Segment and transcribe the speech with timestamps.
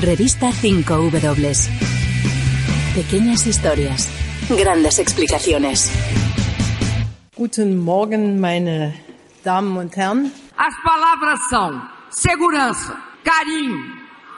[0.00, 1.68] Revista 5W.
[2.94, 4.08] Pequeñas historias,
[4.48, 5.90] grandes explicaciones.
[7.36, 8.94] Guten Morgen, meine
[9.44, 10.32] Damen und Herren.
[10.56, 11.80] As palavras são
[12.10, 13.78] segurança, carinho,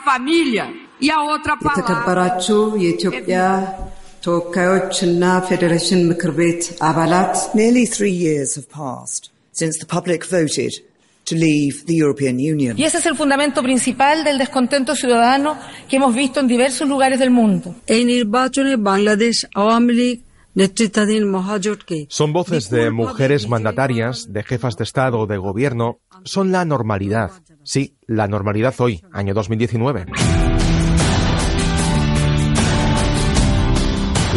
[0.04, 2.38] família e y a otra palabra.
[7.54, 10.85] Nearly three years have passed since the public voted
[12.76, 15.58] y ese es el fundamento principal del descontento ciudadano
[15.88, 17.74] que hemos visto en diversos lugares del mundo.
[22.08, 25.98] Son voces de mujeres mandatarias, de jefas de Estado o de gobierno.
[26.24, 27.30] Son la normalidad.
[27.64, 30.06] Sí, la normalidad hoy, año 2019.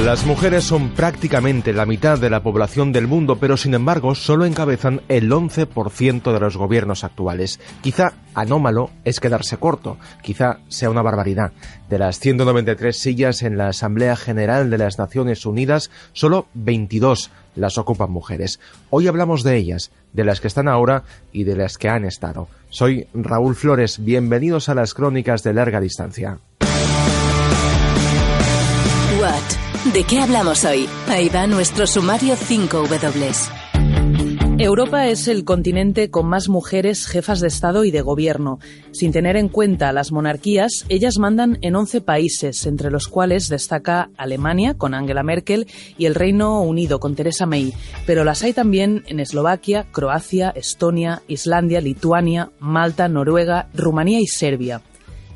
[0.05, 4.45] Las mujeres son prácticamente la mitad de la población del mundo, pero sin embargo solo
[4.45, 7.59] encabezan el 11% de los gobiernos actuales.
[7.81, 11.51] Quizá anómalo es quedarse corto, quizá sea una barbaridad.
[11.89, 17.77] De las 193 sillas en la Asamblea General de las Naciones Unidas, solo 22 las
[17.77, 18.61] ocupan mujeres.
[18.89, 22.47] Hoy hablamos de ellas, de las que están ahora y de las que han estado.
[22.69, 26.39] Soy Raúl Flores, bienvenidos a las crónicas de larga distancia.
[29.85, 30.89] ¿De qué hablamos hoy?
[31.07, 33.49] Ahí va nuestro sumario 5W.
[34.57, 38.59] Europa es el continente con más mujeres jefas de Estado y de gobierno.
[38.91, 44.09] Sin tener en cuenta las monarquías, ellas mandan en 11 países, entre los cuales destaca
[44.17, 45.65] Alemania con Angela Merkel
[45.97, 47.73] y el Reino Unido con Theresa May.
[48.05, 54.81] Pero las hay también en Eslovaquia, Croacia, Estonia, Islandia, Lituania, Malta, Noruega, Rumanía y Serbia.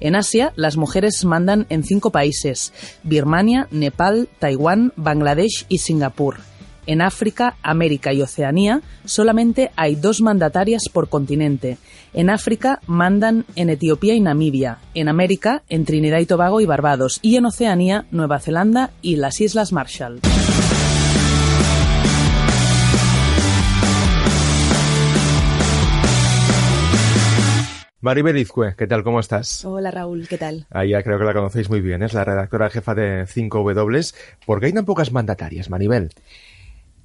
[0.04, 6.40] En Asia, las mujeres mandan en cinco países, Birmania, Nepal, Taiwán, Bangladesh y Singapur.
[6.86, 11.78] En África, América y Oceanía solamente hay dos mandatarias por continente.
[12.14, 17.20] En África mandan en Etiopía y Namibia, en América en Trinidad y Tobago y Barbados
[17.22, 20.20] y en Oceanía, Nueva Zelanda y las Islas Marshall.
[28.04, 29.02] Maribel Izcue, ¿qué tal?
[29.02, 29.64] ¿Cómo estás?
[29.64, 30.68] Hola Raúl, ¿qué tal?
[30.70, 34.14] Ah, ya creo que la conocéis muy bien, es la redactora jefa de 5W.
[34.46, 36.10] ¿Por qué hay tan pocas mandatarias, Maribel?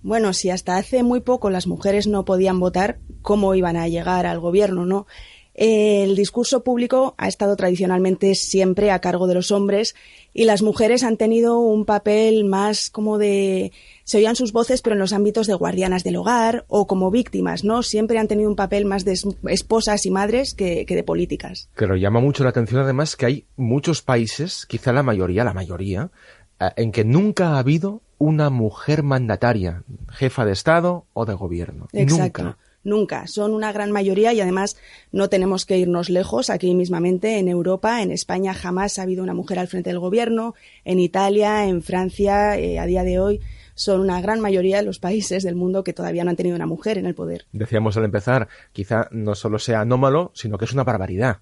[0.03, 4.27] Bueno, si hasta hace muy poco las mujeres no podían votar, ¿cómo iban a llegar
[4.27, 5.07] al gobierno, no?
[5.55, 9.95] El discurso público ha estado tradicionalmente siempre a cargo de los hombres
[10.35, 13.71] y las mujeres han tenido un papel más como de
[14.09, 17.63] se oían sus voces pero en los ámbitos de guardianas del hogar o como víctimas,
[17.63, 17.83] ¿no?
[17.83, 19.13] Siempre han tenido un papel más de
[19.49, 21.69] esposas y madres que, que de políticas.
[21.77, 26.11] Pero llama mucho la atención además que hay muchos países, quizá la mayoría, la mayoría,
[26.59, 31.89] eh, en que nunca ha habido una mujer mandataria, jefa de Estado o de gobierno.
[31.93, 32.45] Exacto.
[32.45, 32.59] Nunca.
[32.85, 33.27] Nunca.
[33.27, 34.79] Son una gran mayoría y además
[35.13, 36.49] no tenemos que irnos lejos.
[36.49, 40.55] Aquí mismamente en Europa, en España jamás ha habido una mujer al frente del gobierno.
[40.87, 43.41] En Italia, en Francia, eh, a día de hoy
[43.78, 46.66] son una gran mayoría de los países del mundo que todavía no han tenido una
[46.66, 47.47] mujer en el poder.
[47.53, 51.39] Decíamos al empezar, quizá no solo sea anómalo, sino que es una barbaridad.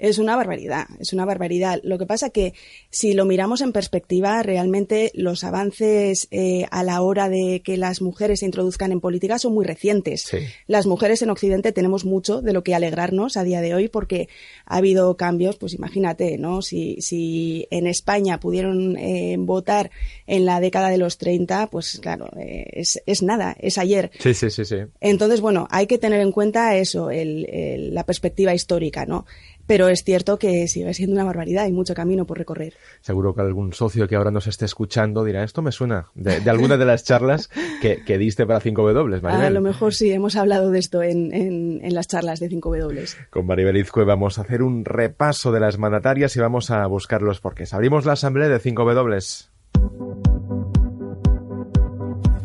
[0.00, 1.78] Es una barbaridad, es una barbaridad.
[1.82, 2.54] Lo que pasa que
[2.88, 8.00] si lo miramos en perspectiva, realmente los avances eh, a la hora de que las
[8.00, 10.22] mujeres se introduzcan en política son muy recientes.
[10.22, 10.38] Sí.
[10.66, 14.30] Las mujeres en Occidente tenemos mucho de lo que alegrarnos a día de hoy porque
[14.64, 16.62] ha habido cambios, pues imagínate, ¿no?
[16.62, 19.90] Si, si en España pudieron eh, votar
[20.26, 24.10] en la década de los 30, pues claro, eh, es, es, nada, es ayer.
[24.18, 24.76] Sí, sí, sí, sí.
[25.02, 29.26] Entonces, bueno, hay que tener en cuenta eso, el, el, la perspectiva histórica, ¿no?
[29.70, 32.74] Pero es cierto que sigue siendo una barbaridad, hay mucho camino por recorrer.
[33.02, 36.50] Seguro que algún socio que ahora nos esté escuchando dirá, esto me suena de, de
[36.50, 37.48] alguna de las charlas
[37.80, 39.46] que, que, diste para 5W, Maribel.
[39.46, 43.28] A lo mejor sí, hemos hablado de esto en, en, en las charlas de 5W.
[43.30, 47.22] Con Maribel Izcue vamos a hacer un repaso de las mandatarias y vamos a buscar
[47.22, 47.72] los porqués.
[47.72, 49.46] Abrimos la asamblea de 5W.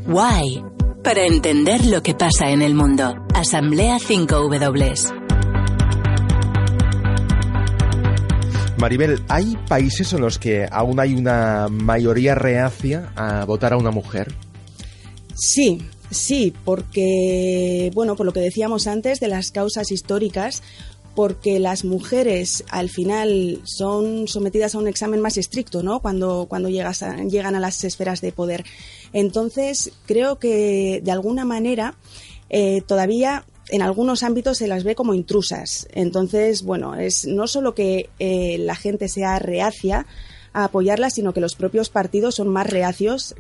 [0.06, 0.64] Why?
[1.04, 3.16] Para entender lo que pasa en el mundo.
[3.34, 5.15] Asamblea 5W.
[8.78, 13.92] Maribel, ¿hay países en los que aún hay una mayoría reacia a votar a una
[13.92, 14.34] mujer?
[15.34, 15.82] Sí,
[16.12, 20.62] sí, porque, bueno, por lo que decíamos antes de las causas históricas,
[21.16, 26.02] porque las mujeres al final son sometidas a un examen más estricto, ¿no?
[26.02, 28.66] Cuando, cuando llegas llegan a las esferas de poder.
[29.14, 31.96] Entonces, creo que de alguna manera
[32.50, 35.88] eh, todavía en algunos ámbitos se las ve como intrusas.
[35.94, 40.06] Entonces, bueno, es no solo que eh, la gente sea reacia
[40.56, 43.36] a apoyarlas, sino que los propios partidos son más reacios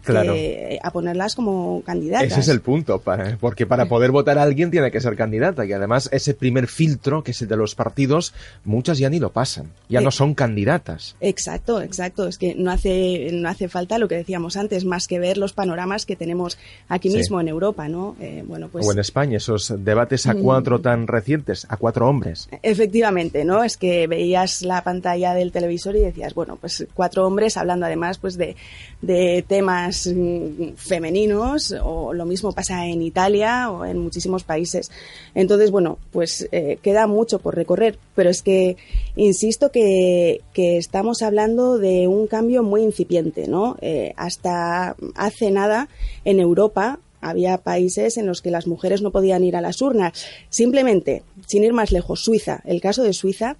[0.84, 2.34] a ponerlas como candidatas.
[2.34, 3.02] Ese es el punto,
[3.40, 7.24] porque para poder votar a alguien tiene que ser candidata y además ese primer filtro,
[7.24, 8.34] que es el de los partidos,
[8.66, 11.16] muchas ya ni lo pasan, ya no eh, son candidatas.
[11.22, 15.18] Exacto, exacto, es que no hace, no hace falta lo que decíamos antes, más que
[15.18, 16.58] ver los panoramas que tenemos
[16.90, 18.18] aquí mismo en Europa, ¿no?
[18.20, 18.86] Eh, bueno, pues...
[18.86, 20.42] O en España, esos debates a mm.
[20.42, 22.50] cuatro tan recientes, a cuatro hombres.
[22.62, 23.64] Efectivamente, ¿no?
[23.64, 28.18] Es que veías la pantalla del televisor y decías, bueno, pues cuatro hombres, hablando además
[28.18, 28.56] pues de,
[29.02, 34.92] de temas mm, femeninos, o lo mismo pasa en Italia o en muchísimos países.
[35.34, 38.78] Entonces, bueno, pues eh, queda mucho por recorrer, pero es que
[39.16, 43.78] insisto que, que estamos hablando de un cambio muy incipiente, ¿no?
[43.82, 45.88] Eh, hasta hace nada
[46.24, 50.26] en Europa había países en los que las mujeres no podían ir a las urnas.
[50.50, 53.58] Simplemente, sin ir más lejos, Suiza, el caso de Suiza,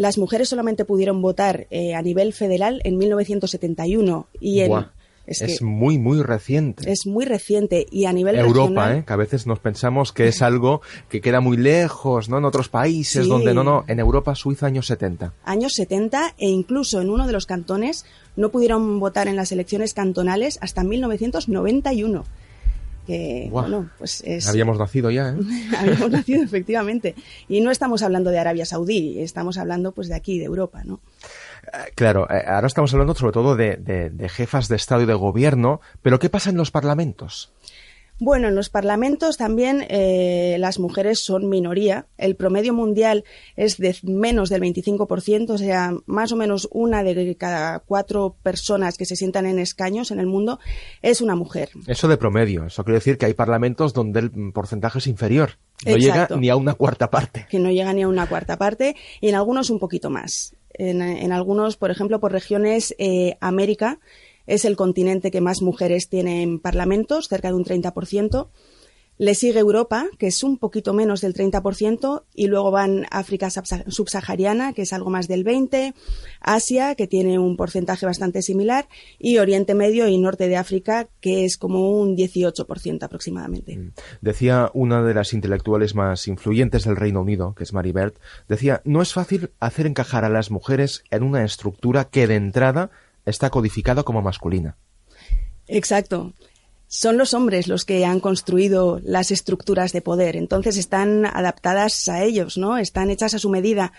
[0.00, 4.86] las mujeres solamente pudieron votar eh, a nivel federal en 1971 y en,
[5.26, 6.90] es, muy, muy reciente.
[6.90, 9.04] Es muy reciente y a nivel Europa, ¿eh?
[9.06, 10.80] que a veces nos pensamos que es algo
[11.10, 12.38] que queda muy lejos, ¿no?
[12.38, 15.34] En otros países donde no, no, en Europa, Suiza, años 70.
[15.44, 18.06] Años 70 e incluso en uno de los cantones
[18.36, 22.24] no pudieron votar en las elecciones cantonales hasta 1991
[23.50, 25.36] bueno, pues Habíamos nacido ya, ¿eh?
[25.78, 27.14] Habíamos nacido, efectivamente.
[27.48, 31.00] Y no estamos hablando de Arabia Saudí, estamos hablando pues de aquí, de Europa, ¿no?
[31.72, 35.14] Eh, claro, eh, ahora estamos hablando sobre todo de, de jefas de Estado y de
[35.14, 37.52] Gobierno, pero ¿qué pasa en los parlamentos?
[38.20, 42.06] Bueno, en los parlamentos también eh, las mujeres son minoría.
[42.18, 43.24] El promedio mundial
[43.56, 48.98] es de menos del 25%, o sea, más o menos una de cada cuatro personas
[48.98, 50.60] que se sientan en escaños en el mundo
[51.00, 51.70] es una mujer.
[51.86, 55.52] Eso de promedio, eso quiere decir que hay parlamentos donde el porcentaje es inferior.
[55.86, 57.46] No llega ni a una cuarta parte.
[57.48, 60.54] Que no llega ni a una cuarta parte y en algunos un poquito más.
[60.72, 63.98] En, algunos, por ejemplo, por regiones eh, América,
[64.50, 68.48] es el continente que más mujeres tiene en parlamentos, cerca de un 30%.
[69.16, 74.72] Le sigue Europa, que es un poquito menos del 30%, y luego van África subsahariana,
[74.72, 75.94] que es algo más del 20%,
[76.40, 78.88] Asia, que tiene un porcentaje bastante similar,
[79.18, 83.76] y Oriente Medio y Norte de África, que es como un 18% aproximadamente.
[83.76, 83.92] Mm.
[84.20, 88.14] Decía una de las intelectuales más influyentes del Reino Unido, que es Mary Bird,
[88.48, 92.90] decía, no es fácil hacer encajar a las mujeres en una estructura que de entrada
[93.24, 94.76] está codificado como masculina.
[95.66, 96.32] Exacto.
[96.92, 102.24] Son los hombres los que han construido las estructuras de poder, entonces están adaptadas a
[102.24, 102.78] ellos, ¿no?
[102.78, 103.92] Están hechas a su medida.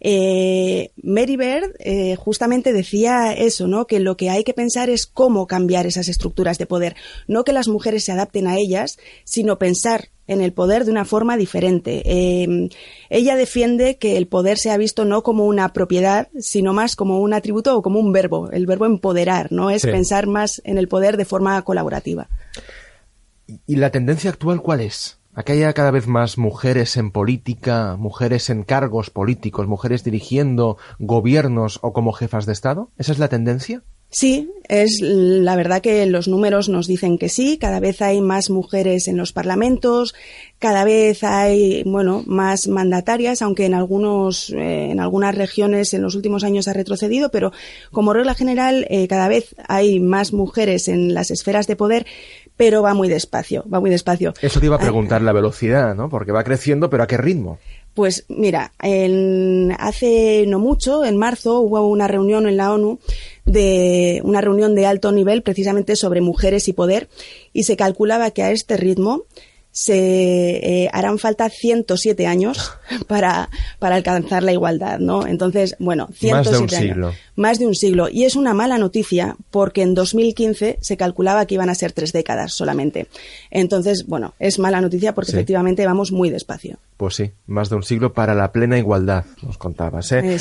[0.00, 3.86] Eh, Mary Bird eh, justamente decía eso, ¿no?
[3.86, 6.96] Que lo que hay que pensar es cómo cambiar esas estructuras de poder,
[7.26, 11.04] no que las mujeres se adapten a ellas, sino pensar en el poder de una
[11.04, 12.02] forma diferente.
[12.04, 12.68] Em,
[13.10, 17.34] ella defiende que el poder sea visto no como una propiedad, sino más como un
[17.34, 18.50] atributo o como un verbo.
[18.52, 19.70] El verbo empoderar, ¿no?
[19.70, 22.28] Es pensar más en el poder de forma colaborativa.
[23.66, 25.18] ¿Y la tendencia actual cuál es?
[25.34, 31.78] ¿A haya cada vez más mujeres en política, mujeres en cargos políticos, mujeres dirigiendo gobiernos
[31.82, 32.90] o como jefas de Estado?
[32.98, 33.84] ¿Esa es la tendencia?
[34.10, 38.48] Sí, es la verdad que los números nos dicen que sí, cada vez hay más
[38.48, 40.14] mujeres en los parlamentos,
[40.58, 46.14] cada vez hay, bueno, más mandatarias, aunque en algunos, eh, en algunas regiones en los
[46.14, 47.52] últimos años ha retrocedido, pero
[47.92, 52.06] como regla general eh, cada vez hay más mujeres en las esferas de poder,
[52.56, 54.32] pero va muy despacio, va muy despacio.
[54.40, 56.08] Eso te iba a preguntar la velocidad, ¿no?
[56.08, 57.58] Porque va creciendo, pero ¿a qué ritmo?
[57.94, 63.00] Pues mira, en, hace no mucho, en marzo, hubo una reunión en la ONU
[63.48, 67.08] de una reunión de alto nivel precisamente sobre mujeres y poder
[67.52, 69.24] y se calculaba que a este ritmo
[69.70, 72.72] se eh, harán falta 107 años
[73.06, 73.48] para,
[73.78, 75.26] para alcanzar la igualdad, ¿no?
[75.26, 77.12] Entonces, bueno, 107 más de un siglo.
[77.36, 78.08] Más de un siglo.
[78.08, 82.12] Y es una mala noticia porque en 2015 se calculaba que iban a ser tres
[82.12, 83.06] décadas solamente.
[83.50, 86.78] Entonces, bueno, es mala noticia porque efectivamente vamos muy despacio.
[86.96, 90.10] Pues sí, más de un siglo para la plena igualdad, nos contabas.
[90.10, 90.38] ¿eh?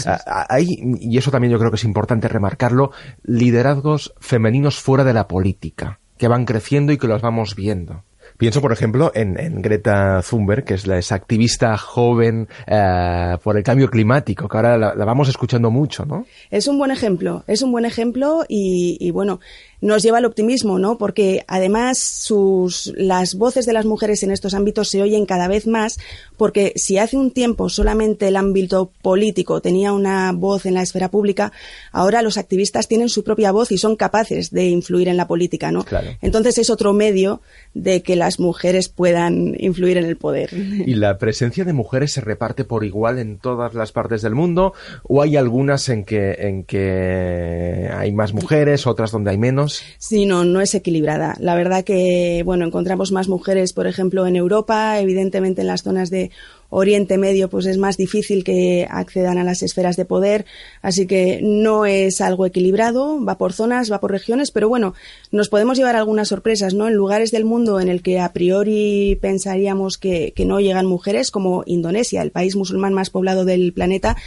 [0.49, 2.91] Hay, y eso también yo creo que es importante remarcarlo,
[3.23, 8.03] liderazgos femeninos fuera de la política, que van creciendo y que los vamos viendo
[8.37, 13.89] Pienso, por ejemplo, en, Greta Thunberg, que es la activista joven eh, por el cambio
[13.89, 16.25] climático, que ahora la, vamos escuchando mucho, ¿no?
[16.51, 19.39] Es un buen ejemplo, es un buen ejemplo y, bueno,
[19.79, 20.97] nos lleva al optimismo, ¿no?
[20.97, 25.67] Porque además sus, las voces de las mujeres en estos ámbitos se oyen cada vez
[25.67, 25.99] más,
[26.35, 31.11] porque si hace un tiempo solamente el ámbito político tenía una voz en la esfera
[31.11, 31.51] pública,
[31.91, 35.71] ahora los activistas tienen su propia voz y son capaces de influir en la política,
[35.71, 35.83] ¿no?
[35.83, 36.07] Claro.
[36.21, 37.41] Entonces es otro medio
[37.73, 40.49] de que las mujeres puedan influir en el poder.
[40.53, 44.73] ¿Y la presencia de mujeres se reparte por igual en todas las partes del mundo
[45.03, 49.66] o hay algunas en que en que hay más mujeres, otras donde hay menos?
[49.97, 51.35] Sí, no, no es equilibrada.
[51.39, 56.09] La verdad que bueno, encontramos más mujeres, por ejemplo, en Europa, evidentemente en las zonas
[56.09, 56.31] de
[56.69, 60.45] Oriente Medio pues es más difícil que accedan a las esferas de poder,
[60.81, 64.93] así que no es algo equilibrado, va por zonas, va por regiones, pero bueno,
[65.31, 66.87] nos podemos llevar algunas sorpresas, ¿no?
[66.87, 71.31] En lugares del mundo en el que a priori pensaríamos que, que no llegan mujeres,
[71.31, 74.17] como Indonesia, el país musulmán más poblado del planeta,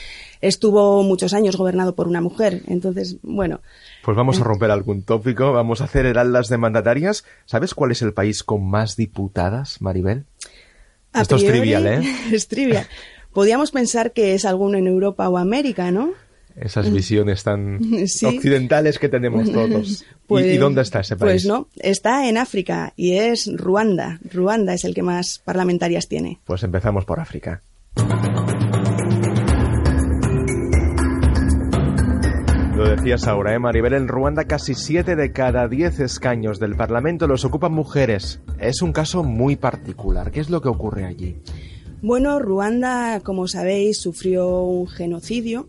[0.41, 2.63] estuvo muchos años gobernado por una mujer.
[2.67, 3.61] Entonces, bueno.
[4.03, 7.25] Pues vamos a romper algún tópico, vamos a hacer heraldas de mandatarias.
[7.45, 10.25] ¿Sabes cuál es el país con más diputadas, Maribel?
[11.15, 12.17] Esto es trivial, ¿eh?
[12.33, 12.87] Es trivial.
[13.33, 16.13] Podríamos pensar que es alguno en Europa o América, ¿no?
[16.57, 17.77] Esas visiones tan
[18.25, 20.03] occidentales que tenemos todos.
[20.03, 21.43] ¿Y, pues, dónde está ese país?
[21.43, 24.19] Pues no, está en África y es Ruanda.
[24.33, 26.41] Ruanda es el que más parlamentarias tiene.
[26.45, 27.63] Pues empezamos por África.
[32.81, 33.93] Lo decías ahora, ¿eh, Maribel?
[33.93, 38.41] En Ruanda casi 7 de cada 10 escaños del Parlamento los ocupan mujeres.
[38.59, 40.31] Es un caso muy particular.
[40.31, 41.37] ¿Qué es lo que ocurre allí?
[42.01, 45.69] Bueno, Ruanda, como sabéis, sufrió un genocidio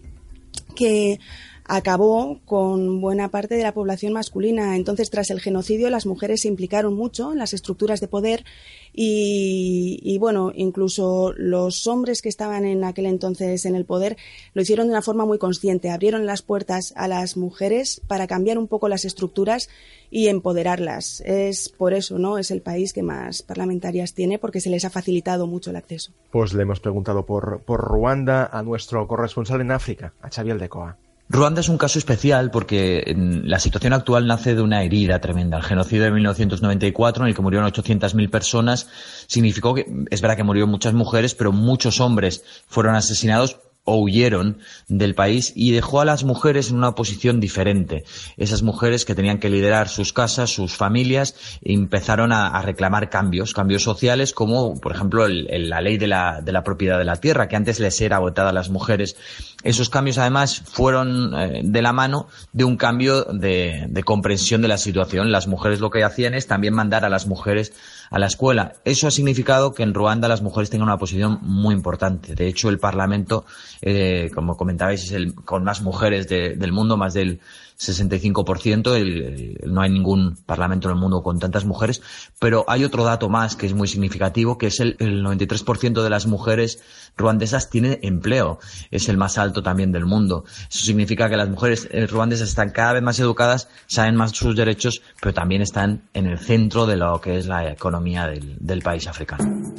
[0.73, 1.19] que
[1.65, 4.77] acabó con buena parte de la población masculina.
[4.77, 8.45] Entonces, tras el genocidio, las mujeres se implicaron mucho en las estructuras de poder
[8.93, 14.17] y, bueno, incluso los hombres que estaban en aquel entonces en el poder
[14.53, 15.89] lo hicieron de una forma muy consciente.
[15.89, 19.69] Abrieron las puertas a las mujeres para cambiar un poco las estructuras
[20.09, 21.21] y empoderarlas.
[21.25, 22.37] Es por eso, ¿no?
[22.37, 26.11] Es el país que más parlamentarias tiene porque se les ha facilitado mucho el acceso.
[26.31, 30.97] Pues le hemos preguntado por, por Ruanda a nuestro corresponsal en África, a Xavier Decoa.
[31.33, 35.55] Ruanda es un caso especial porque la situación actual nace de una herida tremenda.
[35.57, 38.89] El genocidio de 1994, en el que murieron 800.000 personas,
[39.27, 44.59] significó que, es verdad que murieron muchas mujeres, pero muchos hombres fueron asesinados o huyeron
[44.87, 48.03] del país y dejó a las mujeres en una posición diferente.
[48.37, 53.83] Esas mujeres que tenían que liderar sus casas, sus familias, empezaron a, reclamar cambios, cambios
[53.83, 57.55] sociales como, por ejemplo, la ley de la, de la, propiedad de la tierra, que
[57.55, 59.15] antes les era votada a las mujeres.
[59.63, 64.67] Esos cambios, además, fueron eh, de la mano de un cambio de, de comprensión de
[64.67, 65.31] la situación.
[65.31, 67.73] Las mujeres lo que hacían es también mandar a las mujeres
[68.11, 68.73] a la escuela.
[68.83, 72.35] Eso ha significado que en Ruanda las mujeres tengan una posición muy importante.
[72.35, 73.45] De hecho, el Parlamento,
[73.81, 77.39] eh, como comentabais, es el con más mujeres del mundo, más del
[77.81, 79.65] 65%.
[79.65, 82.01] no hay ningún parlamento en el mundo con tantas mujeres.
[82.39, 86.09] Pero hay otro dato más que es muy significativo, que es el, el 93% de
[86.09, 86.79] las mujeres
[87.17, 88.59] ruandesas tienen empleo.
[88.91, 90.45] Es el más alto también del mundo.
[90.69, 94.55] Eso significa que las mujeres eh, ruandesas están cada vez más educadas, saben más sus
[94.55, 98.81] derechos, pero también están en el centro de lo que es la economía del, del
[98.81, 99.73] país africano.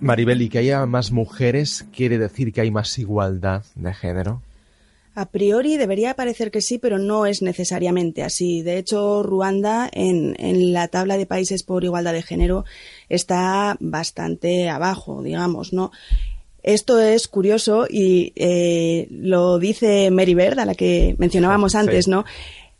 [0.00, 4.42] Maribel, ¿y que haya más mujeres quiere decir que hay más igualdad de género?
[5.14, 8.62] A priori debería parecer que sí, pero no es necesariamente así.
[8.62, 12.64] De hecho, Ruanda en, en, la tabla de países por igualdad de género
[13.10, 15.92] está bastante abajo, digamos, ¿no?
[16.62, 22.24] Esto es curioso y eh, lo dice Mary Bird, a la que mencionábamos antes, ¿no?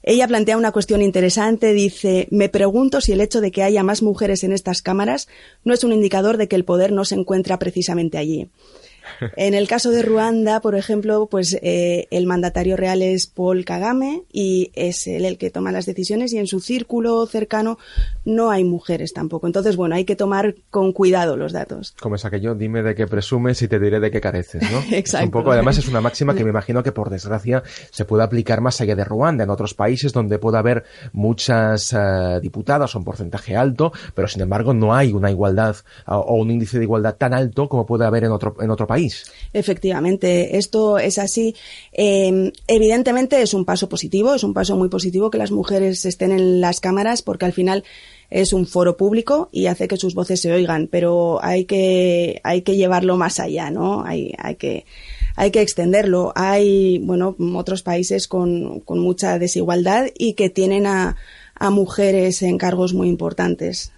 [0.05, 4.03] Ella plantea una cuestión interesante, dice, me pregunto si el hecho de que haya más
[4.03, 5.29] mujeres en estas cámaras
[5.65, 8.49] no es un indicador de que el poder no se encuentra precisamente allí.
[9.37, 14.23] En el caso de Ruanda, por ejemplo, pues eh, el mandatario real es Paul Kagame
[14.33, 17.79] y es él el que toma las decisiones y en su círculo cercano
[18.25, 19.47] no hay mujeres tampoco.
[19.47, 21.95] Entonces, bueno, hay que tomar con cuidado los datos.
[22.01, 24.83] Como es aquello, dime de qué presumes y te diré de qué careces, ¿no?
[24.97, 25.27] Exacto.
[25.27, 28.61] un poco, además es una máxima que me imagino que por desgracia se puede aplicar
[28.61, 33.05] más allá de Ruanda, en otros países donde puede haber muchas uh, diputadas o un
[33.05, 37.17] porcentaje alto, pero sin embargo no hay una igualdad uh, o un índice de igualdad
[37.17, 38.92] tan alto como puede haber en otro, en otro país.
[39.53, 41.55] Efectivamente, esto es así.
[41.93, 46.33] Em, evidentemente es un paso positivo, es un paso muy positivo que las mujeres estén
[46.33, 47.85] en las cámaras porque al final
[48.31, 52.63] es un foro público y hace que sus voces se oigan, pero hay que, hay
[52.63, 54.05] que llevarlo más allá, ¿no?
[54.05, 54.87] Hay, hay que,
[55.37, 56.33] hay que extenderlo.
[56.35, 61.17] Hay, bueno, otros países con, con mucha desigualdad y que tienen a,
[61.55, 63.93] a mujeres en cargos muy importantes.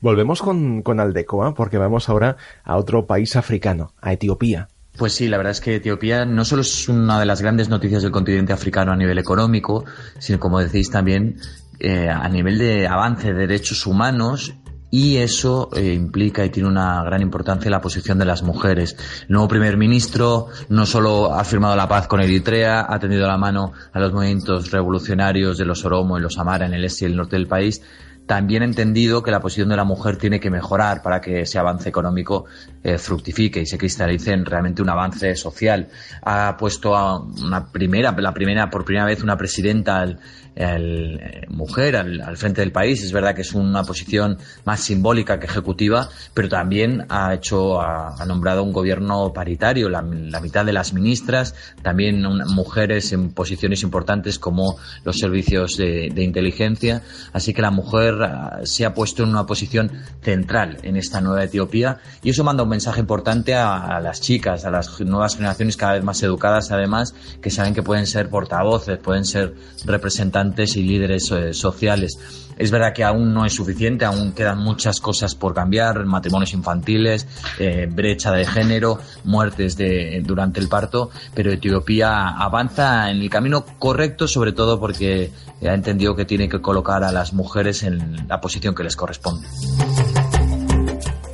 [0.00, 4.68] Volvemos con, con Aldecoa porque vamos ahora a otro país africano, a Etiopía.
[4.96, 8.02] Pues sí, la verdad es que Etiopía no solo es una de las grandes noticias
[8.02, 9.84] del continente africano a nivel económico,
[10.18, 11.36] sino como decís también
[11.78, 14.54] eh, a nivel de avance de derechos humanos
[14.90, 18.96] y eso eh, implica y tiene una gran importancia la posición de las mujeres.
[19.22, 23.36] El nuevo primer ministro no solo ha firmado la paz con Eritrea, ha tendido la
[23.36, 27.08] mano a los movimientos revolucionarios de los Oromo y los Amara en el este y
[27.08, 27.82] el norte del país,
[28.28, 31.58] también ha entendido que la posición de la mujer tiene que mejorar para que ese
[31.58, 32.44] avance económico
[32.84, 35.88] eh, fructifique y se cristalice en realmente un avance social.
[36.22, 40.20] Ha puesto a una primera, la primera, por primera vez una presidenta al,
[40.58, 43.02] el, eh, mujer al, frente del país.
[43.02, 48.24] Es verdad que es una posición más simbólica que ejecutiva, pero también ha hecho, ha,
[48.26, 54.76] nombrado un gobierno paritario, la, mitad de las ministras, también mujeres en posiciones importantes como
[55.04, 57.02] los servicios de, inteligencia.
[57.32, 61.44] Así que la mujer ah, se ha puesto en una posición central en esta nueva
[61.44, 65.94] Etiopía y eso manda un mensaje importante a, las chicas, a las nuevas generaciones cada
[65.94, 69.54] vez más educadas además, que saben que pueden ser portavoces, pueden ser
[69.86, 72.18] representantes y líderes eh, sociales.
[72.56, 77.26] Es verdad que aún no es suficiente, aún quedan muchas cosas por cambiar, matrimonios infantiles,
[77.58, 83.64] eh, brecha de género, muertes de, durante el parto, pero Etiopía avanza en el camino
[83.78, 85.30] correcto, sobre todo porque
[85.62, 89.46] ha entendido que tiene que colocar a las mujeres en la posición que les corresponde.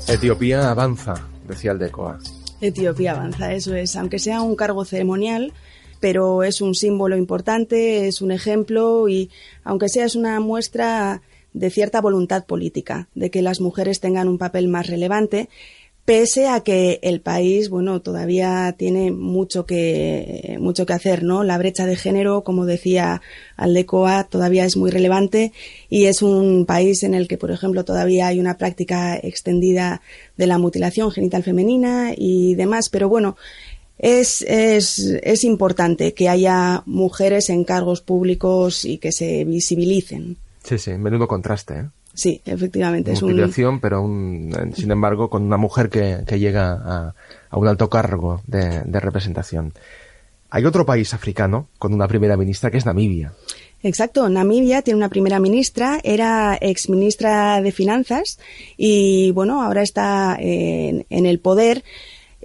[0.07, 1.15] Etiopía avanza,
[1.49, 2.19] decía el DECOA.
[2.61, 5.53] Etiopía avanza, eso es, aunque sea un cargo ceremonial,
[6.05, 9.31] pero es un símbolo importante, es un ejemplo y,
[9.63, 11.23] aunque sea, es una muestra
[11.55, 15.49] de cierta voluntad política, de que las mujeres tengan un papel más relevante,
[16.05, 21.43] pese a que el país, bueno, todavía tiene mucho que, mucho que hacer, ¿no?
[21.43, 23.23] La brecha de género, como decía
[23.57, 25.53] Aldecoa, todavía es muy relevante
[25.89, 30.03] y es un país en el que, por ejemplo, todavía hay una práctica extendida
[30.37, 33.37] de la mutilación genital femenina y demás, pero bueno,
[33.99, 40.37] es, es, es, importante que haya mujeres en cargos públicos y que se visibilicen.
[40.63, 41.75] Sí, sí, menudo contraste.
[41.75, 41.85] ¿eh?
[42.15, 43.13] Sí, efectivamente.
[43.13, 43.81] es un...
[43.81, 44.05] pero
[44.75, 47.15] sin embargo con una mujer que, que llega a,
[47.51, 49.73] a, un alto cargo de, de, representación.
[50.51, 53.33] Hay otro país africano con una primera ministra que es Namibia.
[53.83, 58.39] Exacto, Namibia tiene una primera ministra, era ex ministra de Finanzas
[58.77, 61.85] y bueno, ahora está en, en el poder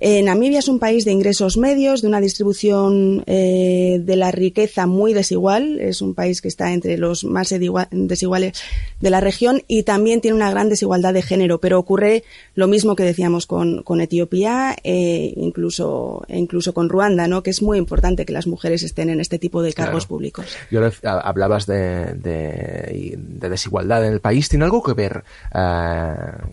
[0.02, 4.88] eh, Namibia es un país de ingresos medios, de una distribución eh, de la riqueza
[4.88, 5.80] muy desigual.
[5.80, 8.64] Es un país que está entre los más desiguales
[9.02, 11.60] de la región y también tiene una gran desigualdad de género.
[11.60, 12.24] Pero ocurre
[12.56, 17.44] lo mismo que decíamos con, Etiopía, e incluso, e incluso con Ruanda, ¿no?
[17.44, 20.46] que es muy importante que las mujeres estén en este tipo de cargos públicos.
[20.72, 24.48] Yo hablabas de, desigualdad en el país.
[24.48, 25.24] ¿Tiene algo que ver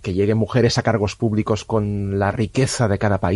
[0.03, 3.36] que lleguen mujeres a cargos públicos con la riqueza de cada país?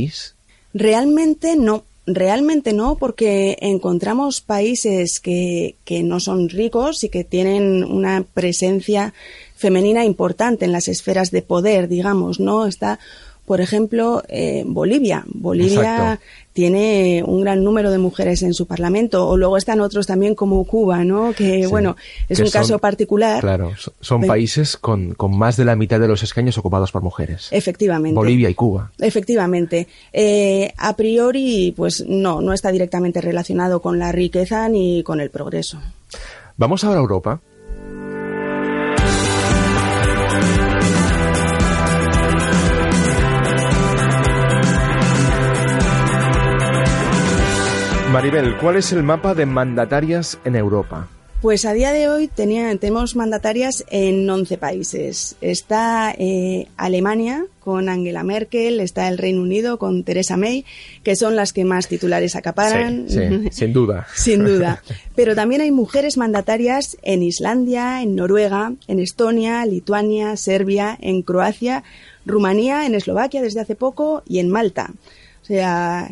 [0.75, 1.85] Realmente no.
[2.07, 9.15] Realmente no, porque encontramos países que, que no son ricos y que tienen una presencia
[9.55, 12.67] femenina importante en las esferas de poder, digamos, ¿no?
[12.67, 12.99] Está
[13.51, 15.25] por ejemplo, eh, Bolivia.
[15.27, 16.21] Bolivia
[16.53, 20.63] tiene un gran número de mujeres en su parlamento, o luego están otros también como
[20.63, 21.33] Cuba, ¿no?
[21.33, 21.97] Que, bueno,
[22.29, 23.41] es un caso particular.
[23.41, 27.49] Claro, son países con, con, más de la mitad de los escaños ocupados por mujeres.
[27.51, 28.15] Efectivamente.
[28.15, 28.93] Bolivia y Cuba.
[29.01, 29.89] Efectivamente.
[30.13, 35.31] Eh, a priori, pues no, no está directamente relacionado con la riqueza ni con el
[35.31, 35.81] progreso.
[36.57, 37.41] Vamos ahora a Europa.
[48.13, 51.07] Maribel, ¿cuál es el mapa de mandatarias en Europa?
[51.41, 55.37] Pues a día de hoy tenemos mandatarias en 11 países.
[55.41, 60.65] Está eh, Alemania con Angela Merkel, está el Reino Unido con Theresa May,
[61.05, 63.07] que son las que más titulares acaparan.
[63.09, 64.09] Sí, sin duda.
[64.13, 64.83] sin duda.
[65.15, 71.85] Pero también hay mujeres mandatarias en Islandia, en Noruega, en Estonia, Lituania, Serbia, en Croacia,
[72.27, 74.91] Rumanía, en Eslovaquia desde hace poco y en Malta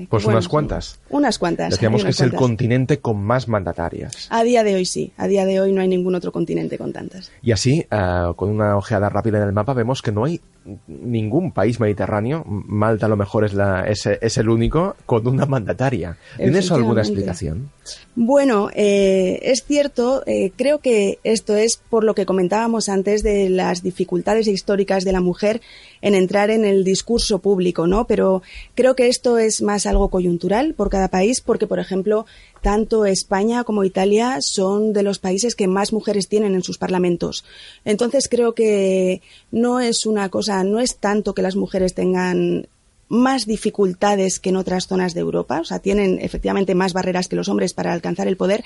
[0.08, 0.97] pues unas cuantas.
[1.10, 1.70] Unas cuantas.
[1.70, 4.28] Decíamos que es el continente con más mandatarias.
[4.30, 5.12] A día de hoy sí.
[5.16, 7.30] A día de hoy no hay ningún otro continente con tantas.
[7.42, 10.40] Y así, eh, con una ojeada rápida en el mapa, vemos que no hay
[10.86, 15.46] ningún país mediterráneo, Malta a lo mejor es, la, es, es el único, con una
[15.46, 16.16] mandataria.
[16.36, 17.70] ¿Tienes alguna explicación?
[18.14, 23.48] Bueno, eh, es cierto, eh, creo que esto es por lo que comentábamos antes de
[23.48, 25.60] las dificultades históricas de la mujer
[26.02, 28.06] en entrar en el discurso público, ¿no?
[28.06, 28.42] Pero
[28.74, 32.26] creo que esto es más algo coyuntural por cada país, porque, por ejemplo,
[32.60, 37.44] tanto España como Italia son de los países que más mujeres tienen en sus parlamentos.
[37.84, 42.66] Entonces creo que no es una cosa, no es tanto que las mujeres tengan
[43.08, 47.36] más dificultades que en otras zonas de Europa, o sea, tienen efectivamente más barreras que
[47.36, 48.64] los hombres para alcanzar el poder,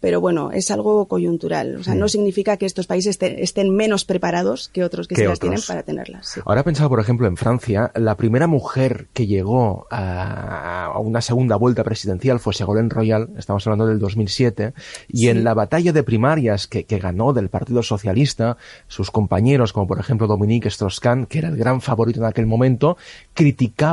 [0.00, 4.68] pero bueno, es algo coyuntural, o sea, no significa que estos países estén menos preparados
[4.68, 6.40] que otros que se las tienen para tenerlas.
[6.44, 11.56] Ahora he pensado, por ejemplo, en Francia, la primera mujer que llegó a, una segunda
[11.56, 14.72] vuelta presidencial fue Ségolène Royal, estamos hablando del 2007,
[15.08, 18.56] y en la batalla de primarias que, que ganó del Partido Socialista,
[18.88, 22.96] sus compañeros, como por ejemplo Dominique Strauss-Kahn, que era el gran favorito en aquel momento,
[23.34, 23.83] criticaron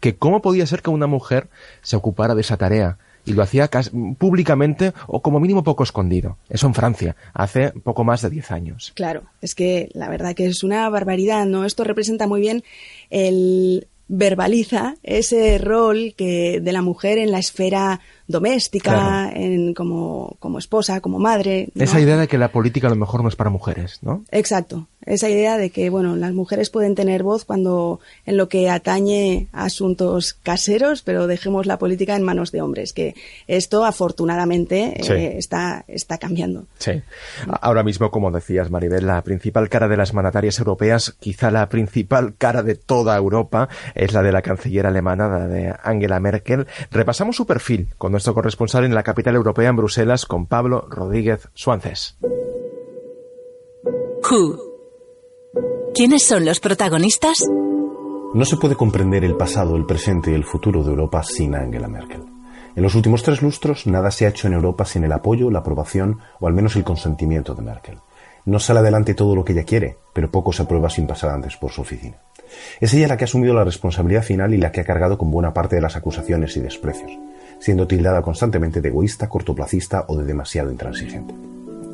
[0.00, 1.48] que cómo podía ser que una mujer
[1.82, 3.70] se ocupara de esa tarea y lo hacía
[4.18, 6.38] públicamente o como mínimo poco escondido.
[6.48, 8.92] Eso en Francia, hace poco más de 10 años.
[8.94, 11.64] Claro, es que la verdad que es una barbaridad, ¿no?
[11.64, 12.64] Esto representa muy bien
[13.10, 18.00] el verbaliza ese rol que de la mujer en la esfera
[18.32, 21.68] doméstica, en, como, como esposa, como madre.
[21.76, 24.24] Esa idea de que la política a lo mejor no es para mujeres, ¿no?
[24.32, 24.88] Exacto.
[25.04, 29.48] Esa idea de que, bueno, las mujeres pueden tener voz cuando en lo que atañe
[29.52, 33.14] a asuntos caseros, pero dejemos la política en manos de hombres, que
[33.48, 36.66] esto afortunadamente eh, está, está cambiando.
[36.78, 37.02] Sí.
[37.60, 42.34] Ahora mismo, como decías, Maribel, la principal cara de las mandatarias europeas, quizá la principal
[42.38, 46.66] cara de toda Europa, es la de la canciller alemana, la de Angela Merkel.
[46.92, 51.48] Repasamos su perfil con nuestro corresponsal en la capital europea, en Bruselas, con Pablo Rodríguez
[51.54, 52.16] Suances.
[55.92, 57.38] ¿Quiénes son los protagonistas?
[58.32, 61.88] No se puede comprender el pasado, el presente y el futuro de Europa sin Angela
[61.88, 62.22] Merkel.
[62.76, 65.58] En los últimos tres lustros nada se ha hecho en Europa sin el apoyo, la
[65.58, 67.98] aprobación o al menos el consentimiento de Merkel.
[68.44, 71.56] No sale adelante todo lo que ella quiere, pero poco se aprueba sin pasar antes
[71.56, 72.18] por su oficina.
[72.80, 75.32] Es ella la que ha asumido la responsabilidad final y la que ha cargado con
[75.32, 77.10] buena parte de las acusaciones y desprecios
[77.62, 81.32] siendo tildada constantemente de egoísta, cortoplacista o de demasiado intransigente.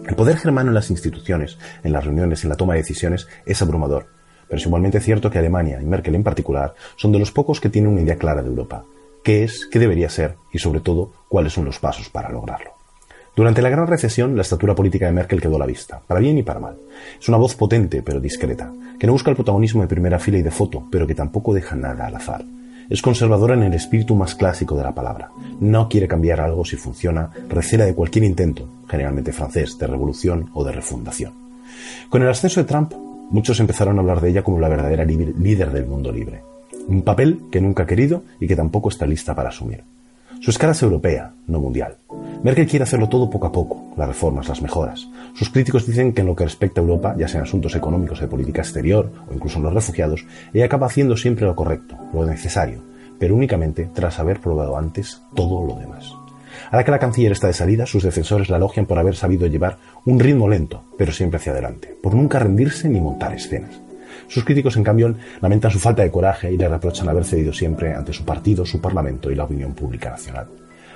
[0.09, 3.61] El poder germano en las instituciones, en las reuniones, en la toma de decisiones es
[3.61, 4.07] abrumador,
[4.49, 7.69] pero es igualmente cierto que Alemania y Merkel en particular son de los pocos que
[7.69, 8.85] tienen una idea clara de Europa,
[9.23, 12.71] qué es, qué debería ser y sobre todo cuáles son los pasos para lograrlo.
[13.37, 16.39] Durante la gran recesión, la estatura política de Merkel quedó a la vista, para bien
[16.39, 16.79] y para mal.
[17.21, 20.43] Es una voz potente pero discreta, que no busca el protagonismo de primera fila y
[20.43, 22.43] de foto, pero que tampoco deja nada al azar.
[22.91, 25.31] Es conservadora en el espíritu más clásico de la palabra.
[25.61, 30.65] No quiere cambiar algo si funciona, recela de cualquier intento, generalmente francés, de revolución o
[30.65, 31.35] de refundación.
[32.09, 32.95] Con el ascenso de Trump,
[33.31, 36.41] muchos empezaron a hablar de ella como la verdadera líder del mundo libre.
[36.87, 39.85] Un papel que nunca ha querido y que tampoco está lista para asumir.
[40.41, 41.97] Su escala es europea, no mundial.
[42.43, 45.09] Merkel quiere hacerlo todo poco a poco, las reformas, las mejoras.
[45.35, 48.21] Sus críticos dicen que en lo que respecta a Europa, ya sea en asuntos económicos
[48.21, 50.25] de política exterior o incluso en los refugiados,
[50.55, 52.83] ella acaba haciendo siempre lo correcto, lo necesario,
[53.19, 56.15] pero únicamente tras haber probado antes todo lo demás.
[56.71, 59.79] Ahora que la canciller está de salida, sus defensores la elogian por haber sabido llevar
[60.05, 63.81] un ritmo lento, pero siempre hacia adelante, por nunca rendirse ni montar escenas.
[64.29, 67.95] Sus críticos, en cambio, lamentan su falta de coraje y le reprochan haber cedido siempre
[67.95, 70.49] ante su partido, su parlamento y la opinión pública nacional.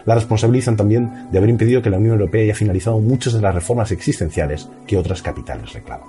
[0.05, 3.55] La responsabilizan también de haber impedido que la Unión Europea haya finalizado muchas de las
[3.55, 6.09] reformas existenciales que otras capitales reclaman.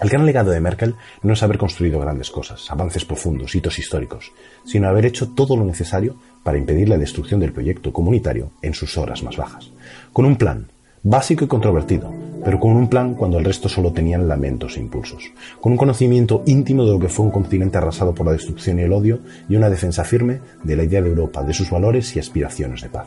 [0.00, 4.32] El gran legado de Merkel no es haber construido grandes cosas, avances profundos, hitos históricos,
[4.64, 8.96] sino haber hecho todo lo necesario para impedir la destrucción del proyecto comunitario en sus
[8.96, 9.70] horas más bajas.
[10.14, 10.68] Con un plan,
[11.02, 12.12] básico y controvertido,
[12.44, 16.42] pero con un plan cuando el resto solo tenían lamentos e impulsos, con un conocimiento
[16.46, 19.56] íntimo de lo que fue un continente arrasado por la destrucción y el odio y
[19.56, 23.06] una defensa firme de la idea de Europa, de sus valores y aspiraciones de paz.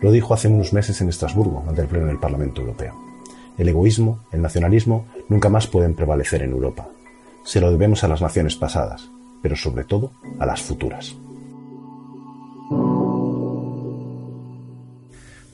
[0.00, 2.94] Lo dijo hace unos meses en Estrasburgo, ante el Pleno del Parlamento Europeo.
[3.56, 6.88] El egoísmo, el nacionalismo, nunca más pueden prevalecer en Europa.
[7.44, 9.10] Se lo debemos a las naciones pasadas,
[9.42, 11.14] pero sobre todo a las futuras.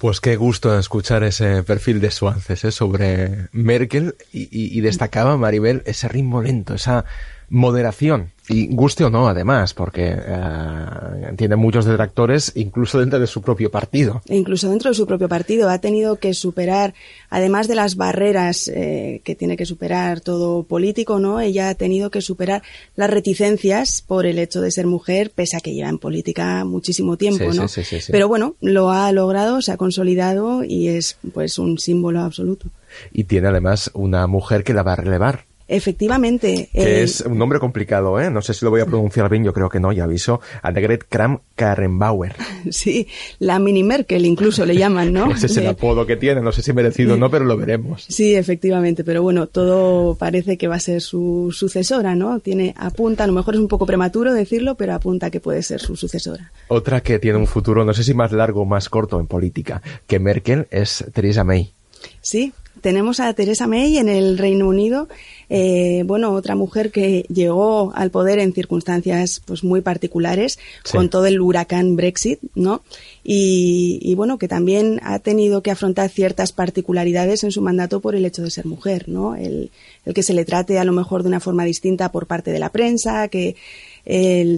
[0.01, 2.73] Pues qué gusto escuchar ese perfil de Suances ¿eh?
[2.73, 7.05] sobre Merkel y, y, destacaba Maribel ese ritmo lento, esa
[7.51, 13.43] moderación y guste o no, además, porque eh, tiene muchos detractores, incluso dentro de su
[13.43, 14.23] propio partido.
[14.27, 15.69] E incluso dentro de su propio partido.
[15.69, 16.95] Ha tenido que superar,
[17.29, 21.41] además de las barreras eh, que tiene que superar todo político, ¿no?
[21.41, 22.63] Ella ha tenido que superar
[22.97, 27.17] las reticencias por el hecho de ser mujer, pese a que lleva en política muchísimo
[27.17, 27.67] tiempo, ¿no?
[28.11, 32.67] Pero bueno, lo ha logrado, se ha consolidado y es pues un símbolo absoluto.
[33.13, 36.68] Y tiene además una mujer que la va a relevar Efectivamente.
[36.72, 38.28] Que es un nombre complicado, ¿eh?
[38.28, 40.40] No sé si lo voy a pronunciar bien, yo creo que no, ya aviso.
[40.62, 42.35] Annegret Kram Karrenbauer.
[42.70, 43.06] Sí,
[43.38, 45.30] la mini Merkel incluso le llaman, ¿no?
[45.35, 48.04] Ese es el apodo que tiene, no sé si merecido o no, pero lo veremos.
[48.09, 52.40] Sí, efectivamente, pero bueno, todo parece que va a ser su sucesora, ¿no?
[52.40, 55.80] Tiene, apunta, a lo mejor es un poco prematuro decirlo, pero apunta que puede ser
[55.80, 56.52] su sucesora.
[56.68, 59.80] Otra que tiene un futuro, no sé si más largo o más corto en política,
[60.06, 61.72] que Merkel es Theresa May.
[62.20, 65.09] Sí, tenemos a Theresa May en el Reino Unido,
[65.49, 70.59] eh, bueno, otra mujer que llegó al poder en circunstancias pues muy particulares,
[70.93, 72.83] con todo el huracán Brexit, ¿no?
[73.23, 78.25] Y, bueno, que también ha tenido que afrontar ciertas particularidades en su mandato por el
[78.25, 79.37] hecho de ser mujer, ¿no?
[79.37, 79.71] El,
[80.14, 82.71] que se le trate a lo mejor de una forma distinta por parte de la
[82.71, 83.57] prensa, que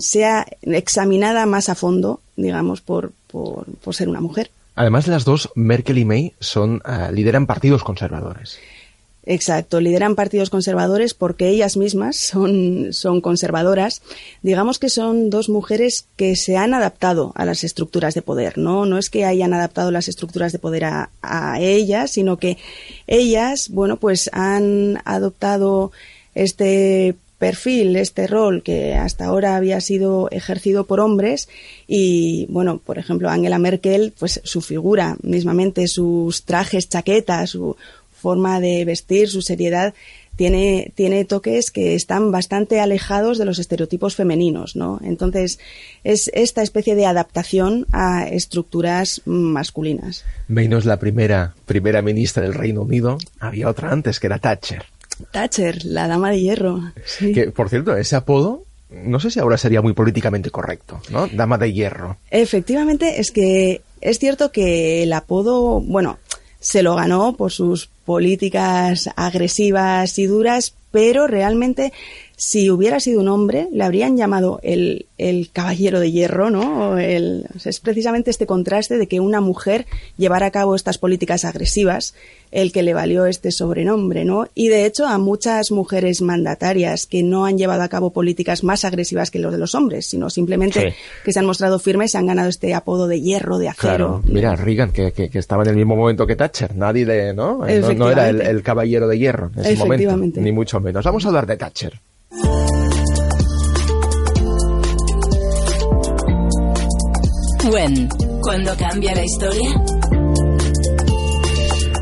[0.01, 4.51] sea examinada más a fondo, digamos, por, por, por ser una mujer.
[4.75, 8.59] Además, las dos, Merkel y May, son, uh, lideran partidos conservadores.
[9.25, 14.03] Exacto, lideran partidos conservadores porque ellas mismas son, son conservadoras.
[14.43, 18.85] Digamos que son dos mujeres que se han adaptado a las estructuras de poder, ¿no?
[18.85, 22.59] No es que hayan adaptado las estructuras de poder a, a ellas, sino que
[23.07, 25.93] ellas, bueno, pues han adoptado
[26.35, 31.49] este perfil, este rol que hasta ahora había sido ejercido por hombres
[31.89, 37.77] y, bueno, por ejemplo, Angela Merkel, pues su figura, mismamente sus trajes, chaquetas, su
[38.13, 39.93] forma de vestir, su seriedad,
[40.37, 45.01] tiene, tiene toques que están bastante alejados de los estereotipos femeninos, ¿no?
[45.03, 45.59] Entonces,
[46.05, 50.25] es esta especie de adaptación a estructuras masculinas.
[50.47, 54.85] Menos la primera, primera ministra del Reino Unido, había otra antes que era Thatcher.
[55.31, 56.93] Thatcher, la dama de hierro.
[57.19, 61.27] Que, por cierto, ese apodo no sé si ahora sería muy políticamente correcto, ¿no?
[61.27, 62.19] Dama de hierro.
[62.31, 66.19] Efectivamente, es que es cierto que el apodo, bueno,
[66.61, 71.93] se lo ganó por sus políticas agresivas y duras, pero realmente
[72.45, 76.99] si hubiera sido un hombre, le habrían llamado el, el caballero de hierro, ¿no?
[76.99, 79.87] El, es precisamente este contraste de que una mujer
[80.19, 82.17] llevara a cabo estas políticas agresivas
[82.51, 84.49] el que le valió este sobrenombre, ¿no?
[84.57, 88.85] Y de hecho a muchas mujeres mandatarias que no han llevado a cabo políticas más
[88.85, 92.49] agresivas que los de los hombres, sino simplemente que se han mostrado firmes, han ganado
[92.49, 94.21] este apodo de hierro, de acero.
[94.21, 94.23] Claro.
[94.25, 97.59] Mira, Reagan, que, que, estaba en el mismo momento que Thatcher, nadie de, ¿no?
[97.59, 101.05] No, era el, el, caballero de hierro en ese momento, ni mucho menos.
[101.05, 102.01] Vamos a hablar de Thatcher.
[107.71, 108.09] When,
[108.41, 109.71] cuando cambia la historia.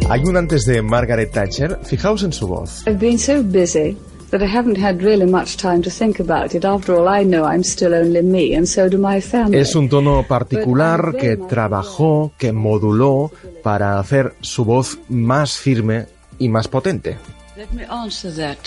[0.09, 1.79] Hay un antes de Margaret Thatcher.
[1.85, 2.83] Fijaos en su voz.
[2.87, 3.97] I've been so busy
[4.31, 6.65] that I haven't had really much time to think about it.
[6.65, 9.59] After all, I know I'm still only me, and so do my family.
[9.59, 16.07] Es un tono particular que trabajó, que moduló para hacer su voz más firme
[16.39, 17.19] y más potente.
[17.57, 18.59] Let me answer that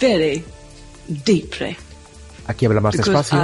[0.00, 0.44] very
[1.08, 1.76] deeply.
[2.46, 3.38] Aquí habla más despacio.